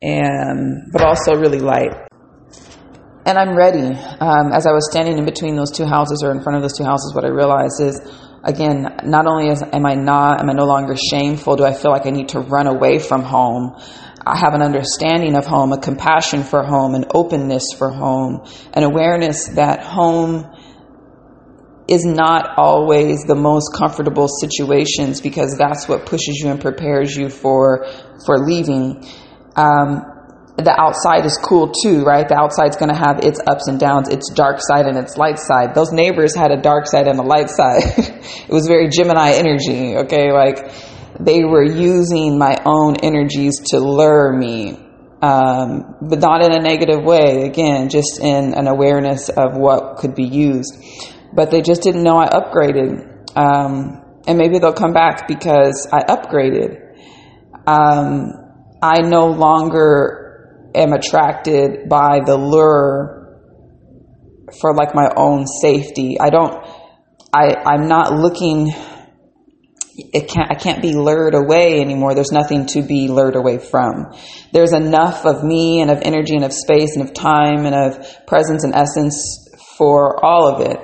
and 0.00 0.90
but 0.92 1.02
also 1.02 1.34
really 1.34 1.58
light. 1.58 1.92
And 3.26 3.36
I'm 3.36 3.56
ready. 3.56 3.88
Um, 3.88 4.52
as 4.52 4.66
I 4.66 4.72
was 4.72 4.88
standing 4.88 5.18
in 5.18 5.24
between 5.24 5.56
those 5.56 5.72
two 5.72 5.84
houses 5.84 6.22
or 6.22 6.30
in 6.30 6.42
front 6.42 6.56
of 6.56 6.62
those 6.62 6.78
two 6.78 6.84
houses, 6.84 7.12
what 7.12 7.24
I 7.24 7.28
realized 7.28 7.80
is, 7.80 8.00
again, 8.44 8.86
not 9.04 9.26
only 9.26 9.48
is, 9.48 9.64
am 9.64 9.84
I 9.84 9.94
not, 9.94 10.40
am 10.40 10.48
I 10.48 10.52
no 10.52 10.64
longer 10.64 10.94
shameful, 10.96 11.56
do 11.56 11.64
I 11.64 11.72
feel 11.72 11.90
like 11.90 12.06
I 12.06 12.10
need 12.10 12.28
to 12.30 12.40
run 12.40 12.68
away 12.68 13.00
from 13.00 13.22
home? 13.24 13.74
I 14.24 14.38
have 14.38 14.54
an 14.54 14.62
understanding 14.62 15.34
of 15.36 15.44
home, 15.44 15.72
a 15.72 15.78
compassion 15.78 16.44
for 16.44 16.62
home, 16.62 16.94
an 16.94 17.06
openness 17.12 17.64
for 17.76 17.90
home, 17.90 18.44
an 18.72 18.84
awareness 18.84 19.48
that 19.48 19.82
home 19.82 20.46
is 21.88 22.04
not 22.04 22.58
always 22.58 23.22
the 23.22 23.34
most 23.34 23.72
comfortable 23.74 24.28
situations 24.28 25.20
because 25.20 25.56
that's 25.56 25.88
what 25.88 26.06
pushes 26.06 26.40
you 26.42 26.50
and 26.50 26.60
prepares 26.60 27.16
you 27.16 27.28
for 27.28 27.86
for 28.24 28.38
leaving. 28.38 29.04
Um, 29.54 30.02
the 30.56 30.74
outside 30.80 31.26
is 31.26 31.36
cool 31.36 31.70
too, 31.82 32.02
right? 32.02 32.26
The 32.26 32.34
outside's 32.34 32.76
going 32.76 32.88
to 32.88 32.98
have 32.98 33.20
its 33.22 33.40
ups 33.46 33.68
and 33.68 33.78
downs, 33.78 34.08
its 34.08 34.30
dark 34.32 34.58
side 34.60 34.86
and 34.86 34.96
its 34.96 35.16
light 35.16 35.38
side. 35.38 35.74
Those 35.74 35.92
neighbors 35.92 36.34
had 36.34 36.50
a 36.50 36.56
dark 36.60 36.86
side 36.86 37.08
and 37.08 37.18
a 37.18 37.22
light 37.22 37.50
side. 37.50 37.82
it 37.84 38.48
was 38.48 38.66
very 38.66 38.88
Gemini 38.88 39.32
energy, 39.32 39.96
okay? 39.96 40.32
Like 40.32 40.72
they 41.20 41.44
were 41.44 41.64
using 41.64 42.38
my 42.38 42.56
own 42.64 42.96
energies 43.02 43.60
to 43.70 43.78
lure 43.78 44.32
me, 44.32 44.78
um, 45.20 45.96
but 46.00 46.20
not 46.20 46.42
in 46.42 46.52
a 46.52 46.62
negative 46.62 47.04
way. 47.04 47.44
Again, 47.44 47.90
just 47.90 48.18
in 48.20 48.54
an 48.54 48.66
awareness 48.66 49.28
of 49.28 49.56
what 49.56 49.98
could 49.98 50.14
be 50.14 50.24
used. 50.24 50.74
But 51.36 51.50
they 51.50 51.62
just 51.62 51.82
didn't 51.82 52.02
know 52.02 52.16
I 52.16 52.28
upgraded. 52.28 53.36
Um, 53.36 54.02
and 54.26 54.38
maybe 54.38 54.58
they'll 54.58 54.72
come 54.72 54.92
back 54.92 55.28
because 55.28 55.86
I 55.92 56.00
upgraded. 56.02 56.82
Um, 57.66 58.32
I 58.82 59.02
no 59.02 59.26
longer 59.26 60.70
am 60.74 60.92
attracted 60.92 61.88
by 61.88 62.20
the 62.24 62.36
lure 62.36 63.40
for 64.60 64.74
like 64.74 64.94
my 64.94 65.10
own 65.16 65.46
safety. 65.46 66.18
I 66.20 66.30
don't, 66.30 66.54
I, 67.32 67.54
I'm 67.64 67.88
not 67.88 68.12
looking 68.12 68.72
it 69.96 70.28
can't, 70.28 70.50
I 70.50 70.54
can't 70.54 70.82
be 70.82 70.92
lured 70.92 71.34
away 71.34 71.80
anymore. 71.80 72.14
There's 72.14 72.32
nothing 72.32 72.66
to 72.66 72.82
be 72.82 73.08
lured 73.08 73.34
away 73.34 73.58
from. 73.58 74.14
There's 74.52 74.72
enough 74.72 75.24
of 75.24 75.42
me 75.42 75.80
and 75.80 75.90
of 75.90 76.00
energy 76.02 76.34
and 76.34 76.44
of 76.44 76.52
space 76.52 76.96
and 76.96 77.08
of 77.08 77.14
time 77.14 77.64
and 77.64 77.74
of 77.74 78.26
presence 78.26 78.64
and 78.64 78.74
essence 78.74 79.48
for 79.78 80.22
all 80.24 80.54
of 80.54 80.70
it. 80.70 80.78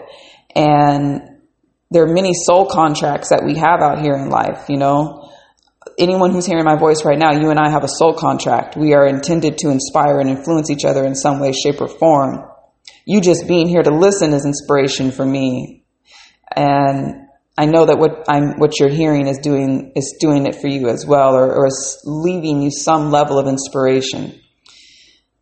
And 0.55 1.23
there 1.91 2.05
are 2.05 2.13
many 2.13 2.33
soul 2.35 2.67
contracts 2.67 3.29
that 3.31 3.45
we 3.45 3.57
have 3.57 3.81
out 3.81 4.01
here 4.01 4.15
in 4.15 4.31
life, 4.31 4.67
you 4.69 4.79
know. 4.79 5.31
Anyone 5.99 6.33
who's 6.33 6.47
hearing 6.47 6.65
my 6.65 6.77
voice 6.77 7.05
right 7.05 7.19
now, 7.19 7.33
you 7.33 7.51
and 7.51 7.59
I 7.59 7.69
have 7.69 7.85
a 7.85 7.89
soul 7.89 8.15
contract. 8.15 8.77
We 8.77 8.95
are 8.95 9.07
intended 9.07 9.59
to 9.59 9.71
inspire 9.71 10.21
and 10.21 10.31
influence 10.31 10.71
each 10.71 10.85
other 10.85 11.05
in 11.05 11.15
some 11.15 11.39
way, 11.39 11.53
shape, 11.53 11.81
or 11.81 11.89
form. 11.89 12.45
You 13.05 13.21
just 13.21 13.47
being 13.47 13.69
here 13.69 13.83
to 13.83 13.91
listen 13.91 14.33
is 14.33 14.47
inspiration 14.47 15.11
for 15.11 15.25
me. 15.25 15.85
And 16.55 17.29
I 17.59 17.67
know 17.67 17.85
that 17.87 17.99
what 17.99 18.25
I'm, 18.29 18.59
what 18.59 18.81
you're 18.81 18.89
hearing 18.89 19.27
is 19.27 19.39
doing, 19.39 19.93
is 19.95 20.17
doing 20.19 20.47
it 20.47 20.57
for 20.57 20.69
you 20.69 20.89
as 20.89 21.05
well, 21.07 21.35
or, 21.35 21.53
or 21.53 21.67
is 21.67 22.01
leaving 22.05 22.63
you 22.63 22.71
some 22.71 23.11
level 23.11 23.39
of 23.39 23.47
inspiration. 23.47 24.41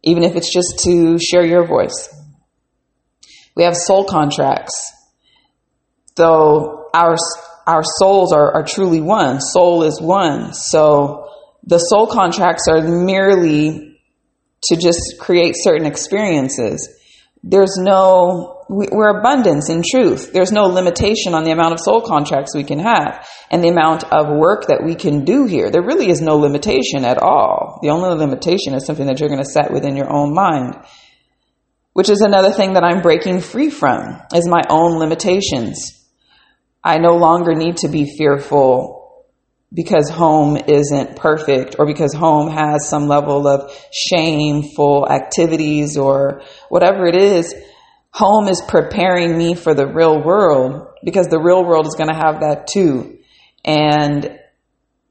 Even 0.03 0.25
if 0.25 0.35
it's 0.35 0.53
just 0.53 0.81
to 0.85 1.19
share 1.19 1.45
your 1.45 1.67
voice. 1.67 2.09
We 3.55 3.65
have 3.65 3.77
soul 3.77 4.05
contracts. 4.05 4.93
Though 6.17 6.89
our, 6.93 7.17
our 7.67 7.83
souls 7.99 8.33
are, 8.33 8.53
are 8.53 8.65
truly 8.65 9.01
one. 9.01 9.41
Soul 9.41 9.83
is 9.85 10.01
one. 10.01 10.53
So 10.55 11.29
the 11.65 11.79
soul 11.79 12.07
contracts 12.07 12.69
are 12.69 12.83
merely 12.83 13.99
to 14.65 14.77
just 14.77 15.17
create 15.19 15.55
certain 15.57 15.87
experiences. 15.87 16.89
There's 17.43 17.77
no 17.79 18.61
we're 18.73 19.19
abundance 19.19 19.69
in 19.69 19.83
truth. 19.83 20.33
There's 20.33 20.53
no 20.53 20.63
limitation 20.67 21.35
on 21.35 21.43
the 21.43 21.51
amount 21.51 21.73
of 21.73 21.81
soul 21.81 22.03
contracts 22.03 22.55
we 22.55 22.63
can 22.63 22.79
have 22.79 23.27
and 23.51 23.65
the 23.65 23.69
amount 23.69 24.05
of 24.05 24.29
work 24.29 24.69
that 24.69 24.85
we 24.85 24.95
can 24.95 25.25
do 25.25 25.45
here. 25.47 25.73
There 25.73 25.83
really 25.83 26.09
is 26.09 26.21
no 26.21 26.37
limitation 26.37 27.05
at 27.05 27.19
all. 27.19 27.81
The 27.83 27.91
only 27.91 28.11
limitation 28.11 28.75
is 28.75 28.87
something 28.87 29.07
that 29.07 29.19
you're 29.19 29.29
going 29.29 29.43
to 29.43 29.51
set 29.51 29.73
within 29.73 29.97
your 29.97 30.15
own 30.15 30.33
mind, 30.33 30.77
which 31.95 32.09
is 32.09 32.21
another 32.21 32.53
thing 32.53 32.75
that 32.75 32.85
I'm 32.85 33.03
breaking 33.03 33.41
free 33.41 33.71
from 33.71 34.21
is 34.33 34.47
my 34.47 34.63
own 34.69 35.01
limitations. 35.01 36.00
I 36.83 36.99
no 36.99 37.17
longer 37.17 37.55
need 37.55 37.79
to 37.79 37.89
be 37.89 38.15
fearful 38.17 39.25
because 39.73 40.09
home 40.09 40.57
isn't 40.57 41.17
perfect 41.17 41.77
or 41.79 41.87
because 41.87 42.13
home 42.15 42.51
has 42.51 42.89
some 42.89 43.07
level 43.07 43.47
of 43.47 43.73
shameful 43.93 45.09
activities 45.09 45.97
or 45.97 46.43
whatever 46.69 47.07
it 47.07 47.15
is 47.15 47.55
home 48.13 48.49
is 48.49 48.61
preparing 48.67 49.37
me 49.37 49.55
for 49.55 49.75
the 49.75 49.87
real 49.87 50.23
world 50.23 50.89
because 51.05 51.29
the 51.29 51.41
real 51.41 51.65
world 51.65 51.87
is 51.87 51.95
going 51.95 52.09
to 52.09 52.15
have 52.15 52.41
that 52.41 52.67
too. 52.67 53.19
And 53.65 54.39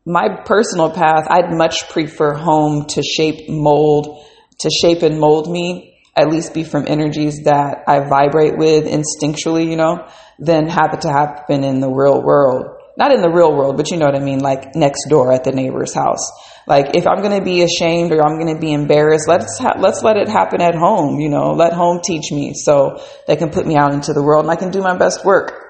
my 0.06 0.42
personal 0.46 0.92
path, 0.92 1.28
I'd 1.30 1.54
much 1.54 1.90
prefer 1.90 2.34
home 2.34 2.86
to 2.90 3.04
shape, 3.04 3.50
mold, 3.50 4.26
to 4.60 4.70
shape 4.70 5.02
and 5.04 5.20
mold 5.20 5.50
me, 5.50 5.99
at 6.20 6.30
least 6.30 6.54
be 6.54 6.64
from 6.64 6.86
energies 6.88 7.44
that 7.44 7.84
I 7.88 8.00
vibrate 8.00 8.58
with 8.58 8.86
instinctually, 8.86 9.70
you 9.70 9.78
know, 9.78 10.08
than 10.38 10.68
have 10.68 10.94
it 10.94 11.02
to 11.02 11.10
happen 11.10 11.64
in 11.64 11.80
the 11.80 11.90
real 11.90 12.22
world. 12.22 12.76
Not 12.98 13.14
in 13.14 13.22
the 13.22 13.30
real 13.30 13.56
world, 13.56 13.78
but 13.78 13.92
you 13.92 13.98
know 13.98 14.08
what 14.08 14.16
I 14.16 14.20
mean, 14.20 14.40
like 14.40 14.76
next 14.76 15.08
door 15.10 15.32
at 15.32 15.46
the 15.46 15.54
neighbor's 15.54 15.94
house. 15.94 16.30
Like 16.68 16.96
if 16.96 17.08
I'm 17.08 17.22
going 17.22 17.38
to 17.38 17.44
be 17.44 17.64
ashamed 17.64 18.12
or 18.12 18.22
I'm 18.22 18.38
going 18.38 18.54
to 18.54 18.60
be 18.60 18.74
embarrassed, 18.74 19.28
let's 19.28 19.58
ha- 19.58 19.78
let's 19.80 20.04
let 20.04 20.18
it 20.18 20.28
happen 20.28 20.62
at 20.62 20.76
home. 20.76 21.20
You 21.20 21.30
know, 21.30 21.52
let 21.54 21.72
home 21.72 22.02
teach 22.04 22.32
me 22.32 22.54
so 22.54 23.02
they 23.26 23.38
can 23.38 23.52
put 23.52 23.66
me 23.66 23.78
out 23.78 23.94
into 23.94 24.12
the 24.12 24.22
world 24.22 24.44
and 24.44 24.52
I 24.52 24.58
can 24.58 24.70
do 24.70 24.82
my 24.82 24.98
best 24.98 25.24
work. 25.24 25.69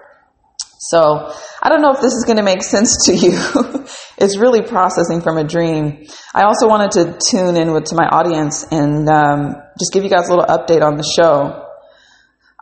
So 0.79 1.33
I 1.61 1.69
don't 1.69 1.81
know 1.81 1.91
if 1.91 2.01
this 2.01 2.13
is 2.13 2.23
going 2.25 2.37
to 2.37 2.43
make 2.43 2.63
sense 2.63 3.05
to 3.05 3.13
you. 3.13 3.33
it's 4.17 4.37
really 4.37 4.61
processing 4.61 5.21
from 5.21 5.37
a 5.37 5.43
dream. 5.43 6.05
I 6.33 6.43
also 6.43 6.67
wanted 6.67 6.91
to 6.91 7.19
tune 7.29 7.57
in 7.57 7.73
with 7.73 7.85
to 7.85 7.95
my 7.95 8.07
audience 8.07 8.65
and 8.71 9.07
um, 9.09 9.55
just 9.77 9.91
give 9.91 10.03
you 10.03 10.09
guys 10.09 10.29
a 10.29 10.31
little 10.31 10.45
update 10.45 10.81
on 10.81 10.95
the 10.95 11.03
show. 11.03 11.65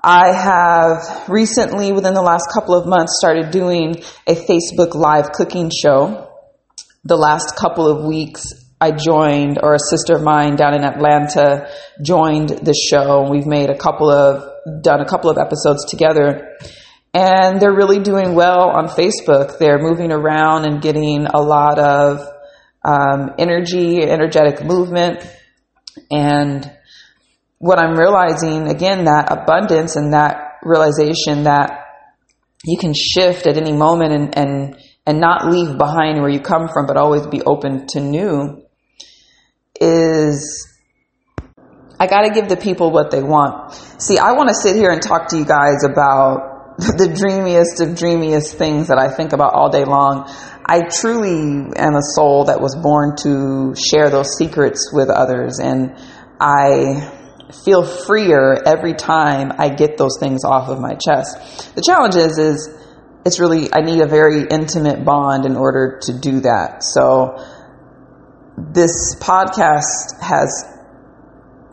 I 0.03 0.33
have 0.33 1.29
recently, 1.29 1.91
within 1.91 2.13
the 2.13 2.21
last 2.21 2.47
couple 2.53 2.75
of 2.75 2.87
months, 2.87 3.17
started 3.19 3.51
doing 3.51 4.03
a 4.25 4.35
Facebook 4.35 4.95
Live 4.95 5.31
cooking 5.31 5.69
show 5.69 6.27
the 7.07 7.15
last 7.15 7.55
couple 7.55 7.87
of 7.87 8.05
weeks, 8.05 8.53
I 8.81 8.91
joined, 8.91 9.59
or 9.63 9.73
a 9.73 9.79
sister 9.79 10.15
of 10.15 10.23
mine 10.23 10.55
down 10.55 10.73
in 10.73 10.83
Atlanta 10.83 11.69
joined 12.03 12.49
the 12.49 12.73
show. 12.73 13.29
We've 13.29 13.47
made 13.47 13.69
a 13.69 13.77
couple 13.77 14.09
of, 14.11 14.43
done 14.83 14.99
a 14.99 15.05
couple 15.05 15.29
of 15.29 15.37
episodes 15.37 15.85
together. 15.85 16.57
And 17.17 17.59
they're 17.59 17.73
really 17.73 17.97
doing 17.97 18.35
well 18.35 18.69
on 18.69 18.89
Facebook. 18.89 19.57
They're 19.57 19.79
moving 19.79 20.11
around 20.11 20.65
and 20.65 20.79
getting 20.79 21.25
a 21.25 21.41
lot 21.41 21.79
of 21.79 22.19
um, 22.85 23.31
energy, 23.39 24.03
energetic 24.03 24.63
movement. 24.63 25.25
And 26.11 26.71
what 27.57 27.79
I'm 27.79 27.97
realizing, 27.97 28.67
again, 28.67 29.05
that 29.05 29.31
abundance 29.31 29.95
and 29.95 30.13
that 30.13 30.59
realization 30.61 31.45
that 31.45 31.85
you 32.63 32.77
can 32.77 32.93
shift 32.93 33.47
at 33.47 33.57
any 33.57 33.73
moment 33.73 34.13
and, 34.13 34.37
and 34.37 34.77
and 35.07 35.19
not 35.19 35.49
leave 35.49 35.75
behind 35.75 36.19
where 36.19 36.29
you 36.29 36.39
come 36.39 36.67
from, 36.67 36.85
but 36.85 36.97
always 36.97 37.25
be 37.25 37.41
open 37.41 37.87
to 37.87 37.99
new 37.99 38.61
is 39.81 40.67
I 41.99 42.05
got 42.05 42.25
to 42.25 42.29
give 42.29 42.47
the 42.47 42.57
people 42.57 42.91
what 42.91 43.09
they 43.09 43.23
want. 43.23 43.73
See, 43.73 44.19
I 44.19 44.33
want 44.33 44.49
to 44.49 44.55
sit 44.55 44.75
here 44.75 44.91
and 44.91 45.01
talk 45.01 45.29
to 45.29 45.37
you 45.37 45.45
guys 45.45 45.83
about 45.83 46.56
the 46.97 47.09
dreamiest 47.09 47.81
of 47.81 47.97
dreamiest 47.97 48.55
things 48.55 48.89
that 48.89 48.99
I 48.99 49.09
think 49.09 49.33
about 49.33 49.55
all 49.55 49.71
day 49.71 49.83
long. 49.83 50.31
I 50.63 50.81
truly 50.81 51.73
am 51.75 51.95
a 51.95 52.03
soul 52.13 52.45
that 52.45 52.61
was 52.61 52.75
born 52.75 53.15
to 53.23 53.73
share 53.73 54.11
those 54.11 54.37
secrets 54.37 54.91
with 54.93 55.09
others 55.09 55.57
and 55.59 55.97
I 56.39 57.11
feel 57.65 57.83
freer 57.83 58.61
every 58.63 58.93
time 58.93 59.53
I 59.57 59.69
get 59.69 59.97
those 59.97 60.19
things 60.19 60.43
off 60.43 60.69
of 60.69 60.79
my 60.79 60.93
chest. 60.93 61.73
The 61.73 61.81
challenge 61.81 62.15
is, 62.15 62.37
is 62.37 62.69
it's 63.25 63.39
really, 63.39 63.73
I 63.73 63.81
need 63.81 64.01
a 64.01 64.07
very 64.07 64.45
intimate 64.47 65.03
bond 65.03 65.45
in 65.45 65.55
order 65.55 65.99
to 66.03 66.13
do 66.13 66.41
that. 66.41 66.83
So 66.83 67.43
this 68.55 69.15
podcast 69.19 70.21
has, 70.21 70.63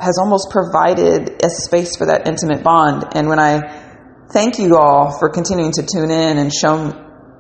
has 0.01 0.19
almost 0.19 0.49
provided 0.51 1.45
a 1.45 1.51
space 1.51 1.97
for 1.97 2.07
that 2.07 2.27
intimate 2.27 2.63
bond. 2.63 3.05
And 3.15 3.29
when 3.29 3.39
I 3.39 3.84
thank 4.33 4.59
you 4.59 4.77
all 4.77 5.19
for 5.19 5.29
continuing 5.29 5.73
to 5.73 5.83
tune 5.83 6.11
in 6.11 6.39
and 6.39 6.53
show, 6.53 6.93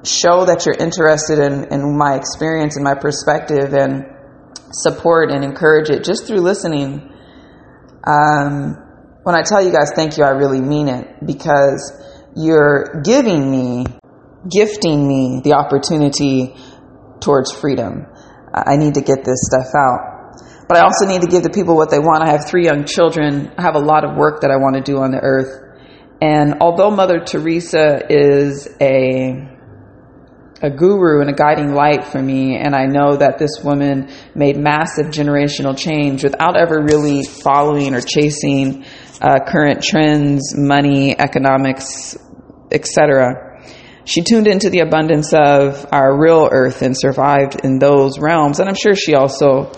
show 0.05 0.45
that 0.45 0.65
you're 0.67 0.77
interested 0.79 1.39
in, 1.39 1.73
in 1.73 1.97
my 1.97 2.15
experience 2.15 2.77
and 2.77 2.85
my 2.85 2.95
perspective 2.95 3.75
and 3.75 4.05
support 4.73 5.31
and 5.31 5.45
encourage 5.45 5.91
it 5.91 6.05
just 6.05 6.27
through 6.27 6.41
listening. 6.41 7.13
Um, 8.07 8.77
when 9.23 9.35
I 9.35 9.43
tell 9.43 9.65
you 9.65 9.73
guys 9.73 9.93
thank 9.95 10.19
you, 10.19 10.25
I 10.25 10.31
really 10.31 10.61
mean 10.61 10.89
it 10.89 11.25
because 11.25 11.93
you're 12.37 13.01
giving 13.05 13.51
me, 13.51 13.87
gifting 14.51 15.07
me 15.07 15.41
the 15.43 15.55
opportunity 15.55 16.55
towards 17.21 17.53
freedom. 17.53 18.07
I 18.53 18.77
need 18.77 18.95
to 18.95 19.01
get 19.01 19.25
this 19.25 19.49
stuff 19.51 19.75
out. 19.75 20.15
But 20.69 20.79
I 20.79 20.81
also 20.81 21.07
need 21.07 21.23
to 21.23 21.27
give 21.27 21.43
the 21.43 21.51
people 21.51 21.77
what 21.77 21.91
they 21.91 21.99
want. 21.99 22.23
I 22.23 22.31
have 22.31 22.47
three 22.47 22.65
young 22.65 22.85
children. 22.85 23.53
I 23.59 23.63
have 23.63 23.75
a 23.75 23.81
lot 23.81 24.05
of 24.05 24.17
work 24.17 24.41
that 24.43 24.51
I 24.51 24.57
want 24.57 24.77
to 24.77 24.83
do 24.83 24.99
on 24.99 25.11
the 25.11 25.21
earth. 25.21 25.64
And 26.25 26.55
although 26.63 26.91
Mother 26.91 27.21
Teresa 27.21 28.01
is 28.09 28.67
a 28.81 29.51
a 30.63 30.71
guru 30.71 31.21
and 31.21 31.29
a 31.29 31.35
guiding 31.35 31.75
light 31.75 32.05
for 32.05 32.23
me. 32.23 32.57
And 32.57 32.75
I 32.75 32.87
know 32.87 33.17
that 33.17 33.37
this 33.37 33.61
woman 33.63 34.11
made 34.35 34.57
massive 34.57 35.09
generational 35.09 35.77
change 35.77 36.25
without 36.25 36.57
ever 36.57 36.83
really 36.83 37.23
following 37.25 37.95
or 37.95 38.01
chasing 38.01 38.87
uh, 39.21 39.41
current 39.47 39.83
trends, 39.83 40.55
money, 40.57 41.19
economics, 41.19 42.17
etc. 42.73 43.61
She 44.07 44.23
tuned 44.23 44.47
into 44.47 44.71
the 44.71 44.81
abundance 44.81 45.35
of 45.35 45.87
our 45.93 46.19
real 46.19 46.49
earth 46.51 46.81
and 46.81 46.97
survived 46.99 47.61
in 47.63 47.79
those 47.79 48.19
realms. 48.19 48.59
And 48.59 48.69
I'm 48.69 48.77
sure 48.77 48.95
she 48.95 49.15
also 49.15 49.73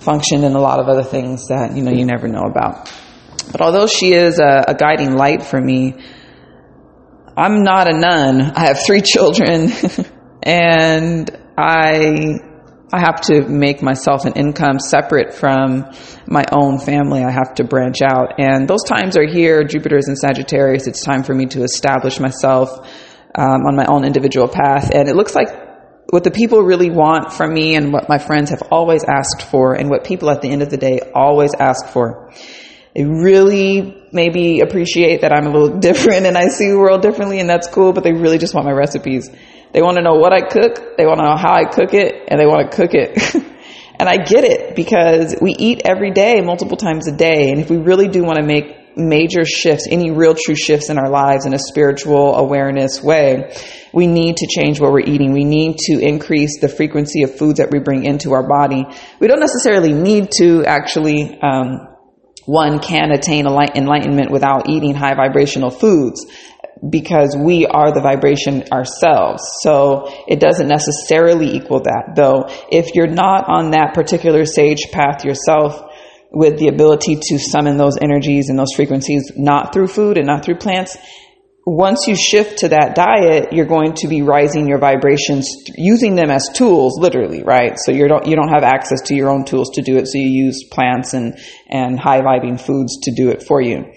functioned 0.00 0.42
in 0.42 0.56
a 0.56 0.60
lot 0.60 0.80
of 0.80 0.88
other 0.88 1.04
things 1.04 1.46
that, 1.48 1.76
you 1.76 1.82
know, 1.84 1.92
you 1.92 2.04
never 2.04 2.26
know 2.26 2.42
about. 2.50 2.90
But 3.50 3.60
although 3.60 3.86
she 3.86 4.12
is 4.12 4.38
a, 4.38 4.64
a 4.68 4.74
guiding 4.74 5.16
light 5.16 5.42
for 5.42 5.60
me, 5.60 5.94
I'm 7.36 7.62
not 7.62 7.88
a 7.88 7.98
nun. 7.98 8.40
I 8.40 8.66
have 8.66 8.78
three 8.86 9.02
children. 9.04 9.70
and 10.42 11.30
I 11.56 12.38
I 12.92 13.00
have 13.00 13.22
to 13.22 13.42
make 13.48 13.82
myself 13.82 14.24
an 14.24 14.34
income 14.34 14.78
separate 14.78 15.34
from 15.34 15.84
my 16.28 16.44
own 16.52 16.78
family. 16.78 17.24
I 17.24 17.30
have 17.30 17.54
to 17.56 17.64
branch 17.64 18.02
out, 18.02 18.34
and 18.38 18.68
those 18.68 18.84
times 18.84 19.16
are 19.16 19.26
here. 19.26 19.64
Jupiter's 19.64 20.08
in 20.08 20.14
Sagittarius. 20.14 20.86
It's 20.86 21.02
time 21.02 21.24
for 21.24 21.34
me 21.34 21.46
to 21.46 21.64
establish 21.64 22.20
myself 22.20 22.70
um, 23.34 23.66
on 23.66 23.74
my 23.74 23.86
own 23.86 24.04
individual 24.04 24.46
path, 24.46 24.92
and 24.94 25.08
it 25.08 25.16
looks 25.16 25.34
like 25.34 25.48
what 26.10 26.22
the 26.22 26.30
people 26.30 26.60
really 26.60 26.90
want 26.90 27.32
from 27.32 27.52
me, 27.52 27.74
and 27.74 27.92
what 27.92 28.08
my 28.08 28.18
friends 28.18 28.50
have 28.50 28.62
always 28.70 29.02
asked 29.02 29.42
for, 29.42 29.74
and 29.74 29.90
what 29.90 30.04
people 30.04 30.30
at 30.30 30.40
the 30.40 30.50
end 30.50 30.62
of 30.62 30.70
the 30.70 30.76
day 30.76 31.00
always 31.14 31.52
ask 31.58 31.88
for. 31.88 32.32
They 32.94 33.04
really 33.04 34.02
maybe 34.12 34.60
appreciate 34.60 35.22
that 35.22 35.32
I'm 35.32 35.46
a 35.46 35.50
little 35.50 35.78
different 35.80 36.26
and 36.26 36.38
I 36.38 36.48
see 36.48 36.70
the 36.70 36.78
world 36.78 37.02
differently, 37.02 37.40
and 37.40 37.48
that's 37.48 37.68
cool. 37.68 37.92
But 37.92 38.04
they 38.04 38.12
really 38.12 38.38
just 38.38 38.54
want 38.54 38.66
my 38.66 38.72
recipes. 38.72 39.30
They 39.72 39.82
want 39.82 39.96
to 39.96 40.02
know 40.02 40.14
what 40.14 40.32
I 40.32 40.40
cook. 40.40 40.96
They 40.96 41.04
want 41.04 41.18
to 41.18 41.24
know 41.24 41.36
how 41.36 41.54
I 41.54 41.64
cook 41.64 41.94
it 41.94 42.28
and 42.28 42.40
they 42.40 42.46
want 42.46 42.70
to 42.70 42.76
cook 42.76 42.94
it. 42.94 43.34
and 43.98 44.08
I 44.08 44.18
get 44.18 44.44
it 44.44 44.76
because 44.76 45.34
we 45.42 45.52
eat 45.58 45.82
every 45.84 46.12
day, 46.12 46.40
multiple 46.40 46.76
times 46.76 47.08
a 47.08 47.16
day. 47.16 47.50
And 47.50 47.60
if 47.60 47.70
we 47.70 47.78
really 47.78 48.06
do 48.06 48.22
want 48.22 48.38
to 48.38 48.44
make 48.44 48.96
major 48.96 49.44
shifts, 49.44 49.88
any 49.90 50.12
real 50.12 50.36
true 50.36 50.54
shifts 50.54 50.90
in 50.90 50.98
our 50.98 51.10
lives 51.10 51.44
in 51.44 51.54
a 51.54 51.58
spiritual 51.58 52.36
awareness 52.36 53.02
way, 53.02 53.52
we 53.92 54.06
need 54.06 54.36
to 54.36 54.46
change 54.46 54.80
what 54.80 54.92
we're 54.92 55.00
eating. 55.00 55.32
We 55.32 55.42
need 55.42 55.78
to 55.86 55.98
increase 55.98 56.60
the 56.60 56.68
frequency 56.68 57.22
of 57.22 57.36
foods 57.36 57.58
that 57.58 57.70
we 57.72 57.80
bring 57.80 58.04
into 58.04 58.32
our 58.32 58.46
body. 58.46 58.84
We 59.18 59.26
don't 59.26 59.40
necessarily 59.40 59.92
need 59.92 60.30
to 60.38 60.64
actually, 60.64 61.36
um, 61.40 61.93
one 62.46 62.78
can 62.78 63.10
attain 63.10 63.46
enlightenment 63.46 64.30
without 64.30 64.68
eating 64.68 64.94
high 64.94 65.14
vibrational 65.14 65.70
foods 65.70 66.26
because 66.88 67.36
we 67.38 67.66
are 67.66 67.92
the 67.92 68.00
vibration 68.00 68.64
ourselves. 68.72 69.42
So 69.60 70.10
it 70.28 70.40
doesn't 70.40 70.68
necessarily 70.68 71.54
equal 71.54 71.80
that. 71.80 72.12
Though 72.14 72.46
if 72.70 72.94
you're 72.94 73.06
not 73.06 73.48
on 73.48 73.70
that 73.70 73.94
particular 73.94 74.44
sage 74.44 74.90
path 74.92 75.24
yourself, 75.24 75.92
with 76.34 76.58
the 76.58 76.68
ability 76.68 77.16
to 77.22 77.38
summon 77.38 77.76
those 77.76 77.96
energies 77.96 78.48
and 78.48 78.58
those 78.58 78.74
frequencies, 78.74 79.32
not 79.36 79.72
through 79.72 79.86
food 79.86 80.18
and 80.18 80.26
not 80.26 80.44
through 80.44 80.56
plants, 80.56 80.98
once 81.66 82.06
you 82.06 82.14
shift 82.14 82.58
to 82.58 82.68
that 82.68 82.94
diet, 82.94 83.52
you're 83.52 83.64
going 83.64 83.94
to 83.94 84.08
be 84.08 84.20
rising 84.20 84.68
your 84.68 84.78
vibrations 84.78 85.48
using 85.76 86.14
them 86.14 86.30
as 86.30 86.46
tools, 86.54 86.98
literally, 86.98 87.42
right? 87.42 87.78
So 87.78 87.90
you 87.90 88.06
don't 88.06 88.26
you 88.26 88.36
don't 88.36 88.50
have 88.50 88.62
access 88.62 89.00
to 89.06 89.14
your 89.14 89.30
own 89.30 89.44
tools 89.44 89.70
to 89.74 89.82
do 89.82 89.96
it, 89.96 90.06
so 90.06 90.18
you 90.18 90.28
use 90.28 90.64
plants 90.70 91.14
and 91.14 91.38
and 91.68 91.98
high 91.98 92.20
vibing 92.20 92.60
foods 92.60 92.98
to 93.04 93.14
do 93.14 93.30
it 93.30 93.42
for 93.42 93.62
you. 93.62 93.92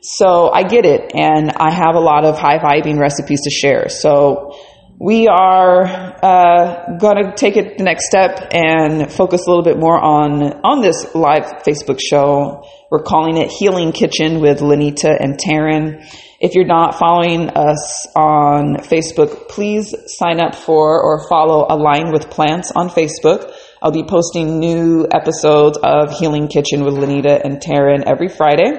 So 0.00 0.50
I 0.50 0.62
get 0.62 0.86
it, 0.86 1.14
and 1.14 1.50
I 1.50 1.70
have 1.70 1.94
a 1.94 2.00
lot 2.00 2.24
of 2.24 2.38
high 2.38 2.58
vibing 2.58 2.98
recipes 2.98 3.42
to 3.42 3.50
share. 3.50 3.90
So 3.90 4.58
we 4.98 5.28
are 5.28 5.84
uh, 6.22 6.96
going 6.98 7.22
to 7.22 7.32
take 7.36 7.58
it 7.58 7.76
the 7.76 7.84
next 7.84 8.06
step 8.06 8.48
and 8.52 9.12
focus 9.12 9.46
a 9.46 9.50
little 9.50 9.64
bit 9.64 9.78
more 9.78 9.98
on 9.98 10.42
on 10.64 10.80
this 10.80 11.14
live 11.14 11.64
Facebook 11.66 12.00
show. 12.00 12.64
We're 12.90 13.02
calling 13.02 13.36
it 13.36 13.50
Healing 13.50 13.92
Kitchen 13.92 14.40
with 14.40 14.60
Lenita 14.60 15.14
and 15.20 15.38
Taryn. 15.38 16.02
If 16.40 16.54
you're 16.54 16.64
not 16.64 16.98
following 16.98 17.50
us 17.50 18.06
on 18.16 18.76
Facebook, 18.76 19.48
please 19.50 19.94
sign 20.06 20.40
up 20.40 20.54
for 20.54 21.02
or 21.02 21.28
follow 21.28 21.66
Align 21.68 22.12
with 22.12 22.30
Plants 22.30 22.72
on 22.74 22.88
Facebook. 22.88 23.52
I'll 23.82 23.92
be 23.92 24.04
posting 24.04 24.58
new 24.58 25.06
episodes 25.10 25.76
of 25.82 26.18
Healing 26.18 26.48
Kitchen 26.48 26.82
with 26.82 26.94
Lenita 26.94 27.44
and 27.44 27.58
Taryn 27.60 28.04
every 28.06 28.28
Friday. 28.28 28.72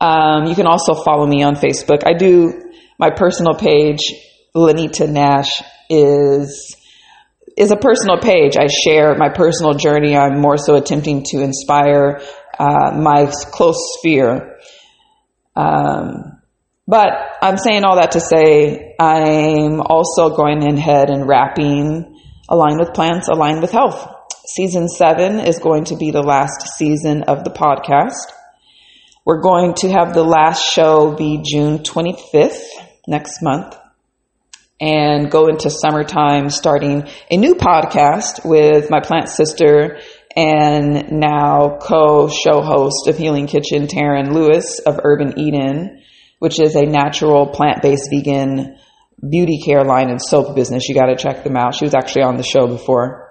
Um, 0.00 0.46
you 0.46 0.56
can 0.56 0.66
also 0.66 0.94
follow 0.94 1.28
me 1.28 1.44
on 1.44 1.54
Facebook. 1.54 2.02
I 2.04 2.14
do 2.14 2.72
my 2.98 3.10
personal 3.10 3.54
page, 3.54 4.00
Lenita 4.52 5.08
Nash, 5.08 5.62
is 5.88 6.76
is 7.56 7.70
a 7.70 7.76
personal 7.76 8.18
page. 8.18 8.56
I 8.56 8.66
share 8.66 9.14
my 9.16 9.28
personal 9.28 9.74
journey. 9.74 10.16
I'm 10.16 10.40
more 10.40 10.56
so 10.56 10.74
attempting 10.74 11.22
to 11.26 11.40
inspire 11.40 12.20
uh, 12.58 12.98
my 13.00 13.30
close 13.52 13.78
sphere. 13.98 14.58
Um, 15.54 16.37
but 16.88 17.12
I'm 17.42 17.58
saying 17.58 17.84
all 17.84 17.96
that 17.96 18.12
to 18.12 18.20
say 18.20 18.96
I'm 18.98 19.82
also 19.82 20.34
going 20.34 20.64
ahead 20.64 21.10
and 21.10 21.28
wrapping 21.28 22.18
Align 22.48 22.78
with 22.78 22.94
Plants, 22.94 23.28
Align 23.28 23.60
with 23.60 23.70
Health. 23.70 24.14
Season 24.46 24.88
seven 24.88 25.38
is 25.38 25.58
going 25.58 25.84
to 25.84 25.96
be 25.96 26.10
the 26.10 26.22
last 26.22 26.78
season 26.78 27.24
of 27.24 27.44
the 27.44 27.50
podcast. 27.50 28.32
We're 29.26 29.42
going 29.42 29.74
to 29.80 29.90
have 29.90 30.14
the 30.14 30.24
last 30.24 30.64
show 30.64 31.14
be 31.14 31.42
June 31.44 31.80
25th 31.80 32.64
next 33.06 33.42
month 33.42 33.76
and 34.80 35.30
go 35.30 35.48
into 35.48 35.68
summertime 35.68 36.48
starting 36.48 37.06
a 37.30 37.36
new 37.36 37.54
podcast 37.56 38.48
with 38.48 38.88
my 38.88 39.00
plant 39.00 39.28
sister 39.28 39.98
and 40.34 41.12
now 41.12 41.76
co-show 41.82 42.62
host 42.62 43.08
of 43.08 43.18
Healing 43.18 43.46
Kitchen, 43.46 43.88
Taryn 43.88 44.32
Lewis 44.32 44.78
of 44.78 45.00
Urban 45.02 45.38
Eden, 45.38 46.02
which 46.38 46.60
is 46.60 46.74
a 46.76 46.86
natural 46.86 47.46
plant-based 47.46 48.08
vegan 48.10 48.76
beauty 49.28 49.60
care 49.64 49.84
line 49.84 50.10
and 50.10 50.20
soap 50.22 50.54
business. 50.54 50.88
You 50.88 50.94
got 50.94 51.06
to 51.06 51.16
check 51.16 51.44
them 51.44 51.56
out. 51.56 51.74
She 51.74 51.84
was 51.84 51.94
actually 51.94 52.22
on 52.22 52.36
the 52.36 52.42
show 52.42 52.66
before. 52.66 53.28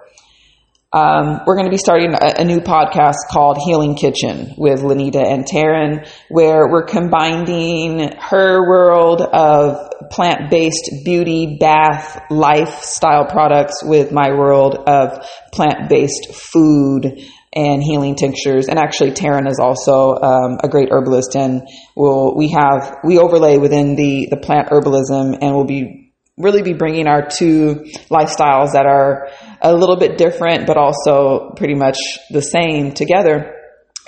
Um, 0.90 1.40
we're 1.46 1.56
going 1.56 1.66
to 1.66 1.70
be 1.70 1.76
starting 1.76 2.14
a, 2.14 2.40
a, 2.40 2.44
new 2.44 2.60
podcast 2.60 3.16
called 3.30 3.58
Healing 3.62 3.94
Kitchen 3.94 4.54
with 4.56 4.80
Lenita 4.80 5.22
and 5.22 5.44
Taryn, 5.44 6.08
where 6.30 6.66
we're 6.66 6.86
combining 6.86 8.10
her 8.18 8.66
world 8.66 9.20
of 9.20 9.90
plant-based 10.10 11.04
beauty, 11.04 11.58
bath, 11.60 12.22
lifestyle 12.30 13.26
products 13.26 13.82
with 13.84 14.12
my 14.12 14.30
world 14.30 14.76
of 14.88 15.28
plant-based 15.52 16.34
food 16.34 17.22
and 17.58 17.82
healing 17.82 18.14
tinctures. 18.14 18.68
And 18.68 18.78
actually, 18.78 19.10
Taryn 19.10 19.50
is 19.50 19.58
also 19.60 20.14
um, 20.14 20.58
a 20.62 20.68
great 20.68 20.90
herbalist, 20.90 21.34
and 21.34 21.62
we'll 21.96 22.36
we 22.36 22.50
have 22.50 22.98
we 23.04 23.18
overlay 23.18 23.58
within 23.58 23.96
the 23.96 24.28
the 24.30 24.36
plant 24.36 24.68
herbalism, 24.68 25.38
and 25.42 25.54
we'll 25.54 25.64
be 25.64 26.12
really 26.36 26.62
be 26.62 26.72
bringing 26.72 27.08
our 27.08 27.26
two 27.26 27.84
lifestyles 28.10 28.72
that 28.74 28.86
are 28.86 29.28
a 29.60 29.74
little 29.74 29.96
bit 29.96 30.16
different, 30.16 30.68
but 30.68 30.76
also 30.76 31.52
pretty 31.56 31.74
much 31.74 31.98
the 32.30 32.42
same 32.42 32.92
together 32.92 33.56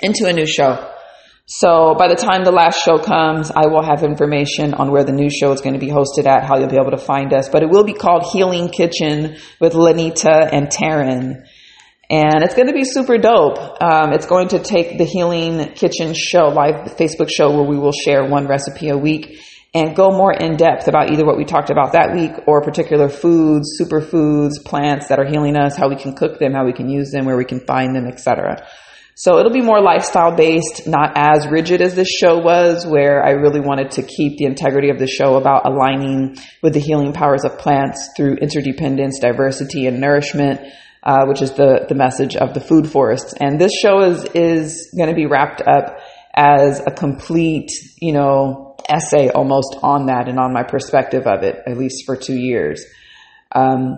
into 0.01 0.25
a 0.25 0.31
new 0.33 0.45
show. 0.45 0.87
So 1.47 1.95
by 1.99 2.07
the 2.07 2.15
time 2.15 2.45
the 2.45 2.51
last 2.51 2.81
show 2.81 2.97
comes, 2.97 3.51
I 3.51 3.67
will 3.67 3.83
have 3.83 4.03
information 4.03 4.73
on 4.73 4.89
where 4.89 5.03
the 5.03 5.11
new 5.11 5.29
show 5.29 5.51
is 5.51 5.59
going 5.59 5.73
to 5.73 5.85
be 5.85 5.91
hosted 5.91 6.25
at, 6.25 6.45
how 6.45 6.57
you'll 6.57 6.69
be 6.69 6.77
able 6.77 6.91
to 6.91 6.97
find 6.97 7.33
us. 7.33 7.49
But 7.49 7.63
it 7.63 7.69
will 7.69 7.83
be 7.83 7.93
called 7.93 8.23
Healing 8.31 8.69
Kitchen 8.69 9.35
with 9.59 9.73
Lenita 9.73 10.47
and 10.49 10.69
Taryn. 10.69 11.43
And 12.11 12.43
it's 12.43 12.55
going 12.55 12.67
to 12.67 12.73
be 12.73 12.83
super 12.83 13.17
dope. 13.17 13.57
Um, 13.81 14.11
it's 14.11 14.25
going 14.25 14.49
to 14.49 14.59
take 14.59 14.97
the 14.97 15.05
Healing 15.05 15.71
Kitchen 15.75 16.13
show, 16.13 16.49
live 16.49 16.97
Facebook 16.97 17.29
show, 17.29 17.49
where 17.49 17.63
we 17.63 17.77
will 17.77 17.93
share 17.93 18.25
one 18.25 18.47
recipe 18.47 18.89
a 18.89 18.97
week 18.97 19.39
and 19.73 19.95
go 19.95 20.09
more 20.09 20.33
in 20.33 20.57
depth 20.57 20.89
about 20.89 21.09
either 21.09 21.25
what 21.25 21.37
we 21.37 21.45
talked 21.45 21.69
about 21.69 21.93
that 21.93 22.13
week 22.13 22.31
or 22.47 22.61
particular 22.61 23.07
foods, 23.07 23.79
superfoods, 23.79 24.61
plants 24.65 25.07
that 25.07 25.19
are 25.19 25.25
healing 25.25 25.55
us, 25.55 25.77
how 25.77 25.87
we 25.87 25.95
can 25.95 26.13
cook 26.13 26.37
them, 26.37 26.51
how 26.51 26.65
we 26.65 26.73
can 26.73 26.89
use 26.89 27.11
them, 27.11 27.23
where 27.23 27.37
we 27.37 27.45
can 27.45 27.61
find 27.61 27.95
them, 27.95 28.05
etc. 28.05 28.67
So 29.15 29.39
it'll 29.39 29.53
be 29.53 29.61
more 29.61 29.79
lifestyle 29.79 30.35
based, 30.35 30.87
not 30.87 31.13
as 31.15 31.47
rigid 31.47 31.81
as 31.81 31.95
this 31.95 32.09
show 32.09 32.39
was, 32.39 32.85
where 32.85 33.25
I 33.25 33.31
really 33.31 33.61
wanted 33.61 33.91
to 33.91 34.03
keep 34.03 34.37
the 34.37 34.47
integrity 34.47 34.89
of 34.89 34.99
the 34.99 35.07
show 35.07 35.37
about 35.37 35.65
aligning 35.65 36.35
with 36.61 36.73
the 36.73 36.81
healing 36.81 37.13
powers 37.13 37.45
of 37.45 37.57
plants 37.57 38.09
through 38.17 38.35
interdependence, 38.41 39.19
diversity, 39.19 39.85
and 39.85 40.01
nourishment, 40.01 40.59
uh, 41.03 41.25
which 41.25 41.41
is 41.41 41.53
the, 41.53 41.85
the 41.89 41.95
message 41.95 42.35
of 42.35 42.53
the 42.53 42.61
food 42.61 42.89
forests. 42.89 43.33
And 43.39 43.59
this 43.59 43.73
show 43.81 44.01
is, 44.01 44.25
is 44.33 44.93
going 44.95 45.09
to 45.09 45.15
be 45.15 45.25
wrapped 45.25 45.61
up 45.61 45.99
as 46.33 46.79
a 46.85 46.91
complete, 46.91 47.71
you 48.01 48.13
know, 48.13 48.75
essay 48.87 49.29
almost 49.29 49.77
on 49.83 50.07
that 50.07 50.27
and 50.27 50.39
on 50.39 50.53
my 50.53 50.63
perspective 50.63 51.27
of 51.27 51.43
it, 51.43 51.61
at 51.67 51.77
least 51.77 52.03
for 52.05 52.15
two 52.15 52.35
years. 52.35 52.85
Um, 53.51 53.97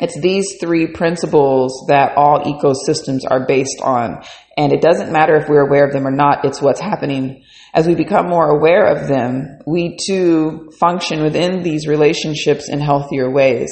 it's 0.00 0.18
these 0.20 0.58
three 0.60 0.92
principles 0.92 1.86
that 1.88 2.16
all 2.16 2.44
ecosystems 2.44 3.20
are 3.28 3.46
based 3.46 3.80
on. 3.82 4.22
And 4.56 4.72
it 4.72 4.80
doesn't 4.80 5.12
matter 5.12 5.36
if 5.36 5.48
we're 5.48 5.66
aware 5.66 5.86
of 5.86 5.92
them 5.92 6.06
or 6.06 6.12
not, 6.12 6.44
it's 6.44 6.62
what's 6.62 6.80
happening. 6.80 7.44
As 7.74 7.86
we 7.86 7.94
become 7.94 8.28
more 8.28 8.48
aware 8.48 8.86
of 8.86 9.08
them, 9.08 9.58
we 9.66 9.96
too 10.06 10.70
function 10.78 11.22
within 11.22 11.62
these 11.62 11.86
relationships 11.86 12.68
in 12.68 12.80
healthier 12.80 13.30
ways. 13.30 13.70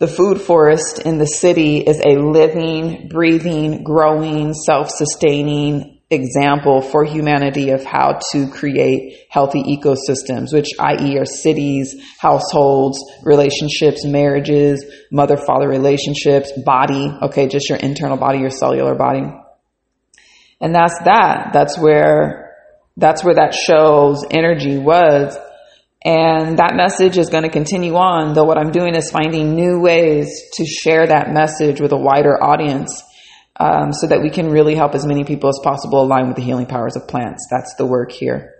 The 0.00 0.08
food 0.08 0.40
forest 0.40 0.98
in 0.98 1.18
the 1.18 1.26
city 1.26 1.76
is 1.76 2.00
a 2.00 2.16
living, 2.16 3.08
breathing, 3.08 3.84
growing, 3.84 4.54
self-sustaining, 4.54 5.98
example 6.08 6.80
for 6.80 7.04
humanity 7.04 7.68
of 7.70 7.84
how 7.84 8.18
to 8.32 8.48
create 8.50 9.26
healthy 9.28 9.62
ecosystems, 9.62 10.54
which 10.54 10.70
i.e. 10.80 11.18
are 11.18 11.26
cities, 11.26 11.94
households, 12.18 12.98
relationships, 13.24 14.04
marriages, 14.06 14.84
mother-father 15.12 15.68
relationships, 15.68 16.50
body, 16.64 17.12
okay, 17.22 17.46
just 17.46 17.68
your 17.68 17.78
internal 17.78 18.16
body, 18.16 18.38
your 18.38 18.50
cellular 18.50 18.94
body. 18.94 19.22
And 20.62 20.74
that's 20.74 20.98
that. 21.04 21.50
That's 21.52 21.78
where, 21.78 22.56
that's 22.96 23.22
where 23.22 23.34
that 23.34 23.54
show's 23.54 24.24
energy 24.30 24.78
was. 24.78 25.36
And 26.04 26.58
that 26.58 26.76
message 26.76 27.18
is 27.18 27.28
going 27.28 27.42
to 27.42 27.50
continue 27.50 27.94
on, 27.96 28.32
though 28.32 28.44
what 28.44 28.56
I'm 28.56 28.70
doing 28.70 28.94
is 28.94 29.10
finding 29.10 29.54
new 29.54 29.80
ways 29.80 30.28
to 30.54 30.64
share 30.64 31.06
that 31.06 31.32
message 31.32 31.80
with 31.80 31.92
a 31.92 31.98
wider 31.98 32.42
audience 32.42 33.02
um, 33.58 33.92
so 33.92 34.06
that 34.06 34.22
we 34.22 34.30
can 34.30 34.48
really 34.50 34.74
help 34.74 34.94
as 34.94 35.06
many 35.06 35.24
people 35.24 35.50
as 35.50 35.60
possible 35.62 36.02
align 36.02 36.28
with 36.28 36.36
the 36.36 36.42
healing 36.42 36.64
powers 36.66 36.96
of 36.96 37.06
plants. 37.06 37.46
That's 37.50 37.74
the 37.74 37.84
work 37.84 38.12
here. 38.12 38.54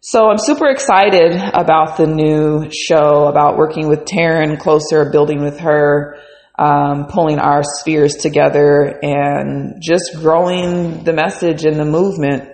So 0.00 0.28
I'm 0.30 0.38
super 0.38 0.68
excited 0.68 1.34
about 1.36 1.98
the 1.98 2.06
new 2.06 2.70
show, 2.72 3.28
about 3.28 3.58
working 3.58 3.88
with 3.88 4.06
Taryn 4.06 4.58
closer, 4.58 5.10
building 5.10 5.42
with 5.42 5.60
her, 5.60 6.16
um, 6.58 7.06
pulling 7.06 7.38
our 7.38 7.62
spheres 7.62 8.16
together 8.16 8.98
and 9.02 9.80
just 9.82 10.12
growing 10.16 11.04
the 11.04 11.12
message 11.12 11.64
and 11.64 11.78
the 11.78 11.84
movement. 11.84 12.51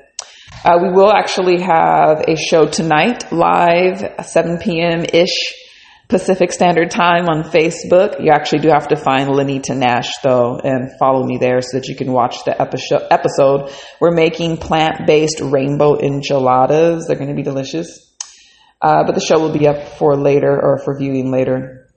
Uh, 0.65 0.77
we 0.83 0.91
will 0.91 1.13
actually 1.13 1.61
have 1.61 2.25
a 2.27 2.35
show 2.35 2.67
tonight 2.67 3.31
live, 3.31 4.03
7 4.27 4.59
p.m. 4.59 5.05
ish 5.13 5.55
Pacific 6.09 6.53
Standard 6.53 6.91
Time 6.91 7.29
on 7.29 7.45
Facebook. 7.45 8.21
You 8.21 8.33
actually 8.33 8.61
do 8.61 8.69
have 8.71 8.89
to 8.89 8.97
find 8.97 9.29
Lenita 9.29 9.77
Nash 9.77 10.11
though 10.25 10.59
and 10.59 10.91
follow 10.99 11.25
me 11.25 11.39
there 11.39 11.61
so 11.61 11.79
that 11.79 11.87
you 11.87 11.95
can 11.95 12.13
watch 12.13 12.45
the 12.45 12.61
episode. 12.61 13.71
We're 14.01 14.11
making 14.11 14.57
plant-based 14.57 15.41
rainbow 15.43 15.97
enchiladas. 15.97 17.07
They're 17.07 17.17
going 17.17 17.29
to 17.29 17.37
be 17.37 17.43
delicious. 17.43 18.13
Uh, 18.83 19.05
but 19.05 19.15
the 19.15 19.21
show 19.21 19.39
will 19.39 19.57
be 19.57 19.69
up 19.69 19.97
for 19.97 20.17
later 20.17 20.51
or 20.51 20.79
for 20.79 20.99
viewing 20.99 21.31
later. 21.31 21.89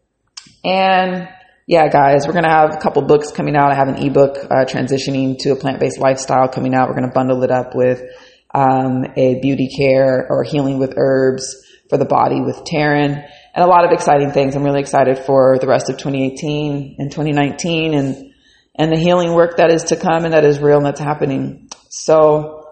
And 0.64 1.28
yeah, 1.66 1.88
guys, 1.88 2.28
we're 2.28 2.34
going 2.34 2.44
to 2.44 2.50
have 2.50 2.76
a 2.76 2.80
couple 2.80 3.02
books 3.04 3.32
coming 3.32 3.56
out. 3.56 3.72
I 3.72 3.76
have 3.76 3.88
an 3.88 4.06
ebook 4.06 4.38
uh, 4.38 4.66
transitioning 4.66 5.38
to 5.40 5.52
a 5.52 5.56
plant-based 5.56 5.98
lifestyle 5.98 6.48
coming 6.48 6.76
out. 6.76 6.90
We're 6.90 6.96
going 6.96 7.08
to 7.08 7.14
bundle 7.14 7.44
it 7.44 7.50
up 7.50 7.74
with 7.74 8.04
um, 8.54 9.06
a 9.16 9.40
beauty 9.42 9.70
care 9.78 10.28
or 10.30 10.44
healing 10.44 10.80
with 10.80 10.94
herbs 10.98 11.66
for 11.90 11.98
the 11.98 12.06
body 12.06 12.42
with 12.42 12.64
Taryn 12.64 13.28
and 13.54 13.64
a 13.64 13.68
lot 13.68 13.86
of 13.86 13.92
exciting 13.92 14.32
things. 14.32 14.56
I'm 14.56 14.64
really 14.64 14.80
excited 14.80 15.20
for 15.20 15.58
the 15.60 15.68
rest 15.68 15.90
of 15.90 15.98
2018 15.98 16.96
and 17.00 17.12
2019 17.12 17.94
and, 17.94 18.34
and 18.76 18.92
the 18.92 18.98
healing 18.98 19.34
work 19.34 19.58
that 19.58 19.72
is 19.72 19.86
to 19.86 19.96
come 19.96 20.26
and 20.26 20.34
that 20.34 20.46
is 20.46 20.60
real 20.60 20.78
and 20.78 20.86
that's 20.86 21.00
happening. 21.00 21.70
So 21.90 22.70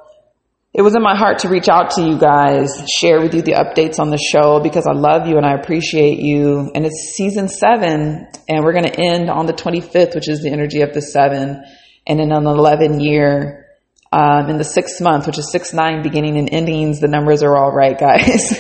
it 0.74 0.82
was 0.82 0.96
in 0.96 1.02
my 1.02 1.18
heart 1.18 1.40
to 1.40 1.50
reach 1.50 1.68
out 1.68 1.92
to 1.92 2.02
you 2.02 2.18
guys, 2.18 2.86
share 2.90 3.20
with 3.20 3.34
you 3.34 3.42
the 3.42 3.54
updates 3.54 4.00
on 4.00 4.10
the 4.10 4.18
show 4.18 4.62
because 4.62 4.86
I 4.88 4.94
love 4.94 5.28
you 5.28 5.36
and 5.38 5.46
I 5.46 5.54
appreciate 5.54 6.20
you. 6.20 6.72
And 6.74 6.86
it's 6.86 7.14
season 7.16 7.50
seven 7.50 8.28
and 8.48 8.64
we're 8.64 8.74
going 8.74 8.86
to 8.86 9.00
end 9.00 9.30
on 9.30 9.48
the 9.48 9.54
25th, 9.54 10.16
which 10.16 10.30
is 10.30 10.42
the 10.42 10.52
energy 10.52 10.82
of 10.82 10.94
the 10.94 11.02
seven 11.02 11.64
and 12.08 12.20
in 12.20 12.32
an 12.32 12.46
11 12.46 13.00
year 13.00 13.69
um, 14.12 14.50
in 14.50 14.58
the 14.58 14.64
sixth 14.64 15.02
month, 15.02 15.28
which 15.28 15.38
is 15.38 15.52
six 15.52 15.72
nine 15.72 16.02
beginning 16.02 16.38
and 16.38 16.50
endings, 16.52 17.00
the 17.00 17.08
numbers 17.08 17.44
are 17.44 17.56
all 17.56 17.72
right, 17.72 17.98
guys. 18.00 18.52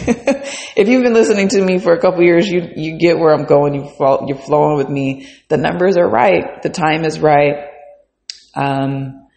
if 0.75 0.87
you've 0.87 1.03
been 1.03 1.13
listening 1.13 1.47
to 1.49 1.61
me 1.63 1.79
for 1.79 1.93
a 1.93 1.99
couple 1.99 2.23
years, 2.23 2.47
you 2.47 2.69
you 2.75 2.99
get 2.99 3.17
where 3.17 3.33
I'm 3.33 3.45
going. 3.45 3.73
You 3.73 3.89
you're 4.27 4.37
flowing 4.37 4.77
with 4.77 4.89
me. 4.89 5.27
The 5.47 5.57
numbers 5.57 5.97
are 5.97 6.07
right. 6.07 6.61
The 6.61 6.69
time 6.69 7.03
is 7.03 7.19
right. 7.19 7.67
Um, 8.55 9.27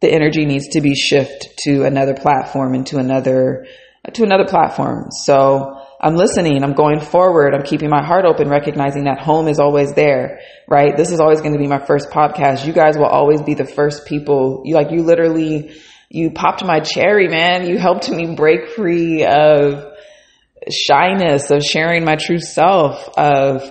the 0.00 0.10
energy 0.10 0.46
needs 0.46 0.68
to 0.68 0.80
be 0.80 0.94
shift 0.94 1.58
to 1.64 1.84
another 1.84 2.14
platform 2.14 2.74
and 2.74 2.86
to 2.86 2.98
another 2.98 3.66
to 4.14 4.22
another 4.22 4.46
platform. 4.46 5.10
So 5.10 5.79
I'm 6.02 6.14
listening. 6.14 6.64
I'm 6.64 6.72
going 6.72 7.00
forward. 7.00 7.54
I'm 7.54 7.62
keeping 7.62 7.90
my 7.90 8.02
heart 8.02 8.24
open, 8.24 8.48
recognizing 8.48 9.04
that 9.04 9.20
home 9.20 9.48
is 9.48 9.60
always 9.60 9.92
there, 9.92 10.40
right? 10.66 10.96
This 10.96 11.12
is 11.12 11.20
always 11.20 11.40
going 11.40 11.52
to 11.52 11.58
be 11.58 11.66
my 11.66 11.84
first 11.84 12.08
podcast. 12.08 12.66
You 12.66 12.72
guys 12.72 12.96
will 12.96 13.04
always 13.04 13.42
be 13.42 13.52
the 13.52 13.66
first 13.66 14.06
people. 14.06 14.62
You 14.64 14.76
like, 14.76 14.90
you 14.90 15.02
literally, 15.02 15.78
you 16.08 16.30
popped 16.30 16.64
my 16.64 16.80
cherry, 16.80 17.28
man. 17.28 17.68
You 17.68 17.76
helped 17.76 18.08
me 18.10 18.34
break 18.34 18.70
free 18.70 19.26
of 19.26 19.92
shyness, 20.70 21.50
of 21.50 21.62
sharing 21.62 22.04
my 22.04 22.16
true 22.16 22.40
self, 22.40 23.06
of 23.18 23.70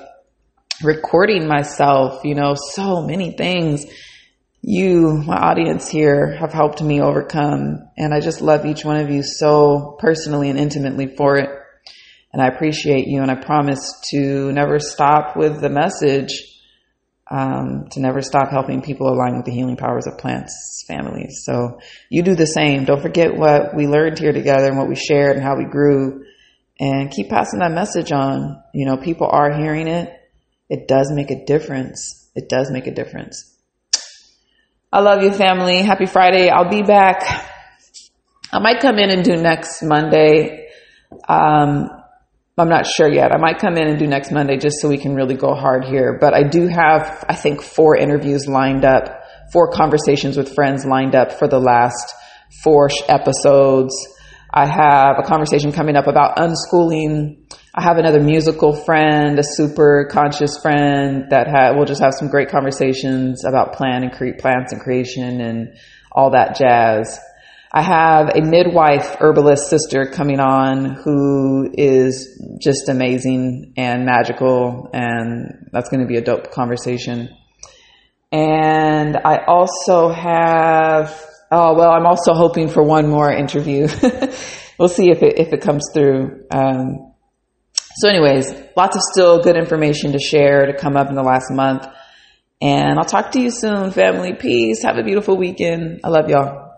recording 0.84 1.48
myself, 1.48 2.24
you 2.24 2.36
know, 2.36 2.54
so 2.56 3.02
many 3.02 3.32
things 3.32 3.86
you, 4.62 5.24
my 5.26 5.38
audience 5.38 5.88
here, 5.88 6.36
have 6.36 6.52
helped 6.52 6.82
me 6.82 7.02
overcome. 7.02 7.90
And 7.98 8.14
I 8.14 8.20
just 8.20 8.42
love 8.42 8.66
each 8.66 8.86
one 8.86 8.98
of 8.98 9.10
you 9.10 9.24
so 9.24 9.98
personally 10.00 10.50
and 10.50 10.60
intimately 10.60 11.16
for 11.16 11.38
it. 11.38 11.50
And 12.32 12.42
I 12.42 12.48
appreciate 12.48 13.08
you 13.08 13.22
and 13.22 13.32
I 13.32 13.36
promise 13.36 14.00
to 14.12 14.52
never 14.52 14.80
stop 14.80 15.36
with 15.36 15.62
the 15.62 15.70
message, 15.70 16.44
um, 17.30 17.88
to 17.92 18.00
never 18.00 18.22
stop 18.22 18.50
helping 18.52 18.82
people 18.82 19.08
align 19.08 19.36
with 19.36 19.46
the 19.46 19.52
healing 19.52 19.78
powers 19.78 20.06
of 20.06 20.18
plants, 20.18 20.84
families. 20.88 21.42
So 21.44 21.80
you 22.10 22.22
do 22.22 22.36
the 22.36 22.46
same. 22.46 22.86
Don't 22.86 23.02
forget 23.02 23.36
what 23.36 23.76
we 23.76 23.88
learned 23.88 24.20
here 24.20 24.32
together 24.32 24.68
and 24.68 24.78
what 24.78 24.88
we 24.88 24.96
shared 24.96 25.36
and 25.36 25.44
how 25.44 25.58
we 25.58 25.66
grew 25.66 26.24
and 26.80 27.12
keep 27.12 27.30
passing 27.30 27.60
that 27.60 27.72
message 27.72 28.12
on. 28.12 28.62
You 28.74 28.86
know, 28.86 28.98
people 28.98 29.28
are 29.30 29.52
hearing 29.52 29.88
it. 29.88 30.14
It 30.70 30.88
does 30.88 31.12
make 31.12 31.32
a 31.32 31.46
difference. 31.46 32.30
It 32.36 32.48
does 32.48 32.70
make 32.72 32.86
a 32.86 32.94
difference. 32.94 33.56
I 34.94 35.02
love 35.02 35.24
you, 35.24 35.32
family. 35.32 35.82
Happy 35.82 36.06
Friday. 36.06 36.50
I'll 36.50 36.70
be 36.70 36.84
back. 36.84 37.24
I 38.52 38.60
might 38.60 38.80
come 38.80 38.98
in 38.98 39.10
and 39.10 39.24
do 39.24 39.36
next 39.36 39.84
Monday. 39.84 40.68
Um, 41.28 41.90
I'm 42.60 42.70
not 42.70 42.86
sure 42.86 43.12
yet. 43.12 43.32
I 43.32 43.38
might 43.38 43.60
come 43.60 43.78
in 43.78 43.88
and 43.88 43.98
do 43.98 44.06
next 44.06 44.32
Monday 44.32 44.58
just 44.58 44.82
so 44.82 44.90
we 44.90 44.98
can 44.98 45.16
really 45.16 45.36
go 45.36 45.54
hard 45.54 45.86
here. 45.86 46.18
But 46.20 46.34
I 46.34 46.44
do 46.44 46.68
have, 46.68 47.24
I 47.28 47.36
think, 47.36 47.62
four 47.62 47.96
interviews 47.96 48.48
lined 48.48 48.84
up, 48.84 49.24
four 49.54 49.72
conversations 49.72 50.36
with 50.36 50.54
friends 50.54 50.86
lined 50.86 51.16
up 51.16 51.32
for 51.32 51.48
the 51.48 51.60
last 51.60 52.14
four 52.64 52.90
episodes. 53.08 53.96
I 54.52 54.66
have 54.66 55.16
a 55.20 55.24
conversation 55.26 55.72
coming 55.72 55.96
up 55.96 56.08
about 56.08 56.38
unschooling. 56.38 57.38
I 57.74 57.84
have 57.84 57.98
another 57.98 58.20
musical 58.20 58.74
friend, 58.74 59.40
a 59.40 59.44
super 59.44 60.10
conscious 60.12 60.58
friend 60.62 61.28
that 61.30 61.48
ha- 61.48 61.74
we'll 61.76 61.86
just 61.86 62.02
have 62.02 62.14
some 62.14 62.28
great 62.30 62.50
conversations 62.50 63.46
about 63.46 63.74
plan 63.74 64.04
and 64.04 64.12
create 64.12 64.40
plants 64.40 64.74
and 64.74 64.82
creation 64.82 65.40
and 65.40 65.78
all 66.12 66.32
that 66.32 66.58
jazz. 66.58 67.20
I 67.72 67.84
have 67.84 68.30
a 68.30 68.42
midwife 68.42 69.16
herbalist 69.20 69.70
sister 69.70 70.08
coming 70.08 70.40
on 70.40 70.96
who 70.96 71.70
is 71.72 72.42
just 72.60 72.90
amazing 72.90 73.74
and 73.78 74.06
magical, 74.06 74.90
and 74.92 75.70
that's 75.72 75.90
going 75.90 76.02
to 76.02 76.08
be 76.08 76.18
a 76.18 76.22
dope 76.22 76.52
conversation. 76.52 77.30
And 78.32 79.18
I 79.18 79.46
also 79.48 80.10
have, 80.10 81.24
oh, 81.52 81.76
well, 81.76 81.92
I'm 81.92 82.08
also 82.08 82.34
hoping 82.34 82.70
for 82.70 82.82
one 82.82 83.08
more 83.08 83.32
interview. 83.32 83.88
we'll 84.80 84.88
see 84.88 85.12
if 85.12 85.22
it, 85.22 85.38
if 85.38 85.54
it 85.54 85.62
comes 85.62 85.84
through. 85.94 86.46
Um, 86.52 87.14
so 87.98 88.10
anyways, 88.10 88.52
lots 88.76 88.96
of 88.96 89.02
still 89.12 89.44
good 89.44 89.58
information 89.58 90.14
to 90.14 90.20
share 90.20 90.66
to 90.66 90.74
come 90.74 90.98
up 90.98 91.10
in 91.10 91.16
the 91.16 91.24
last 91.24 91.52
month. 91.52 91.86
And 92.62 92.98
I'll 92.98 93.06
talk 93.06 93.32
to 93.32 93.40
you 93.40 93.52
soon, 93.52 93.92
family. 93.92 94.34
Peace. 94.34 94.82
Have 94.84 94.98
a 94.98 95.04
beautiful 95.04 95.38
weekend. 95.38 96.02
I 96.04 96.10
love 96.10 96.30
y'all. 96.30 96.69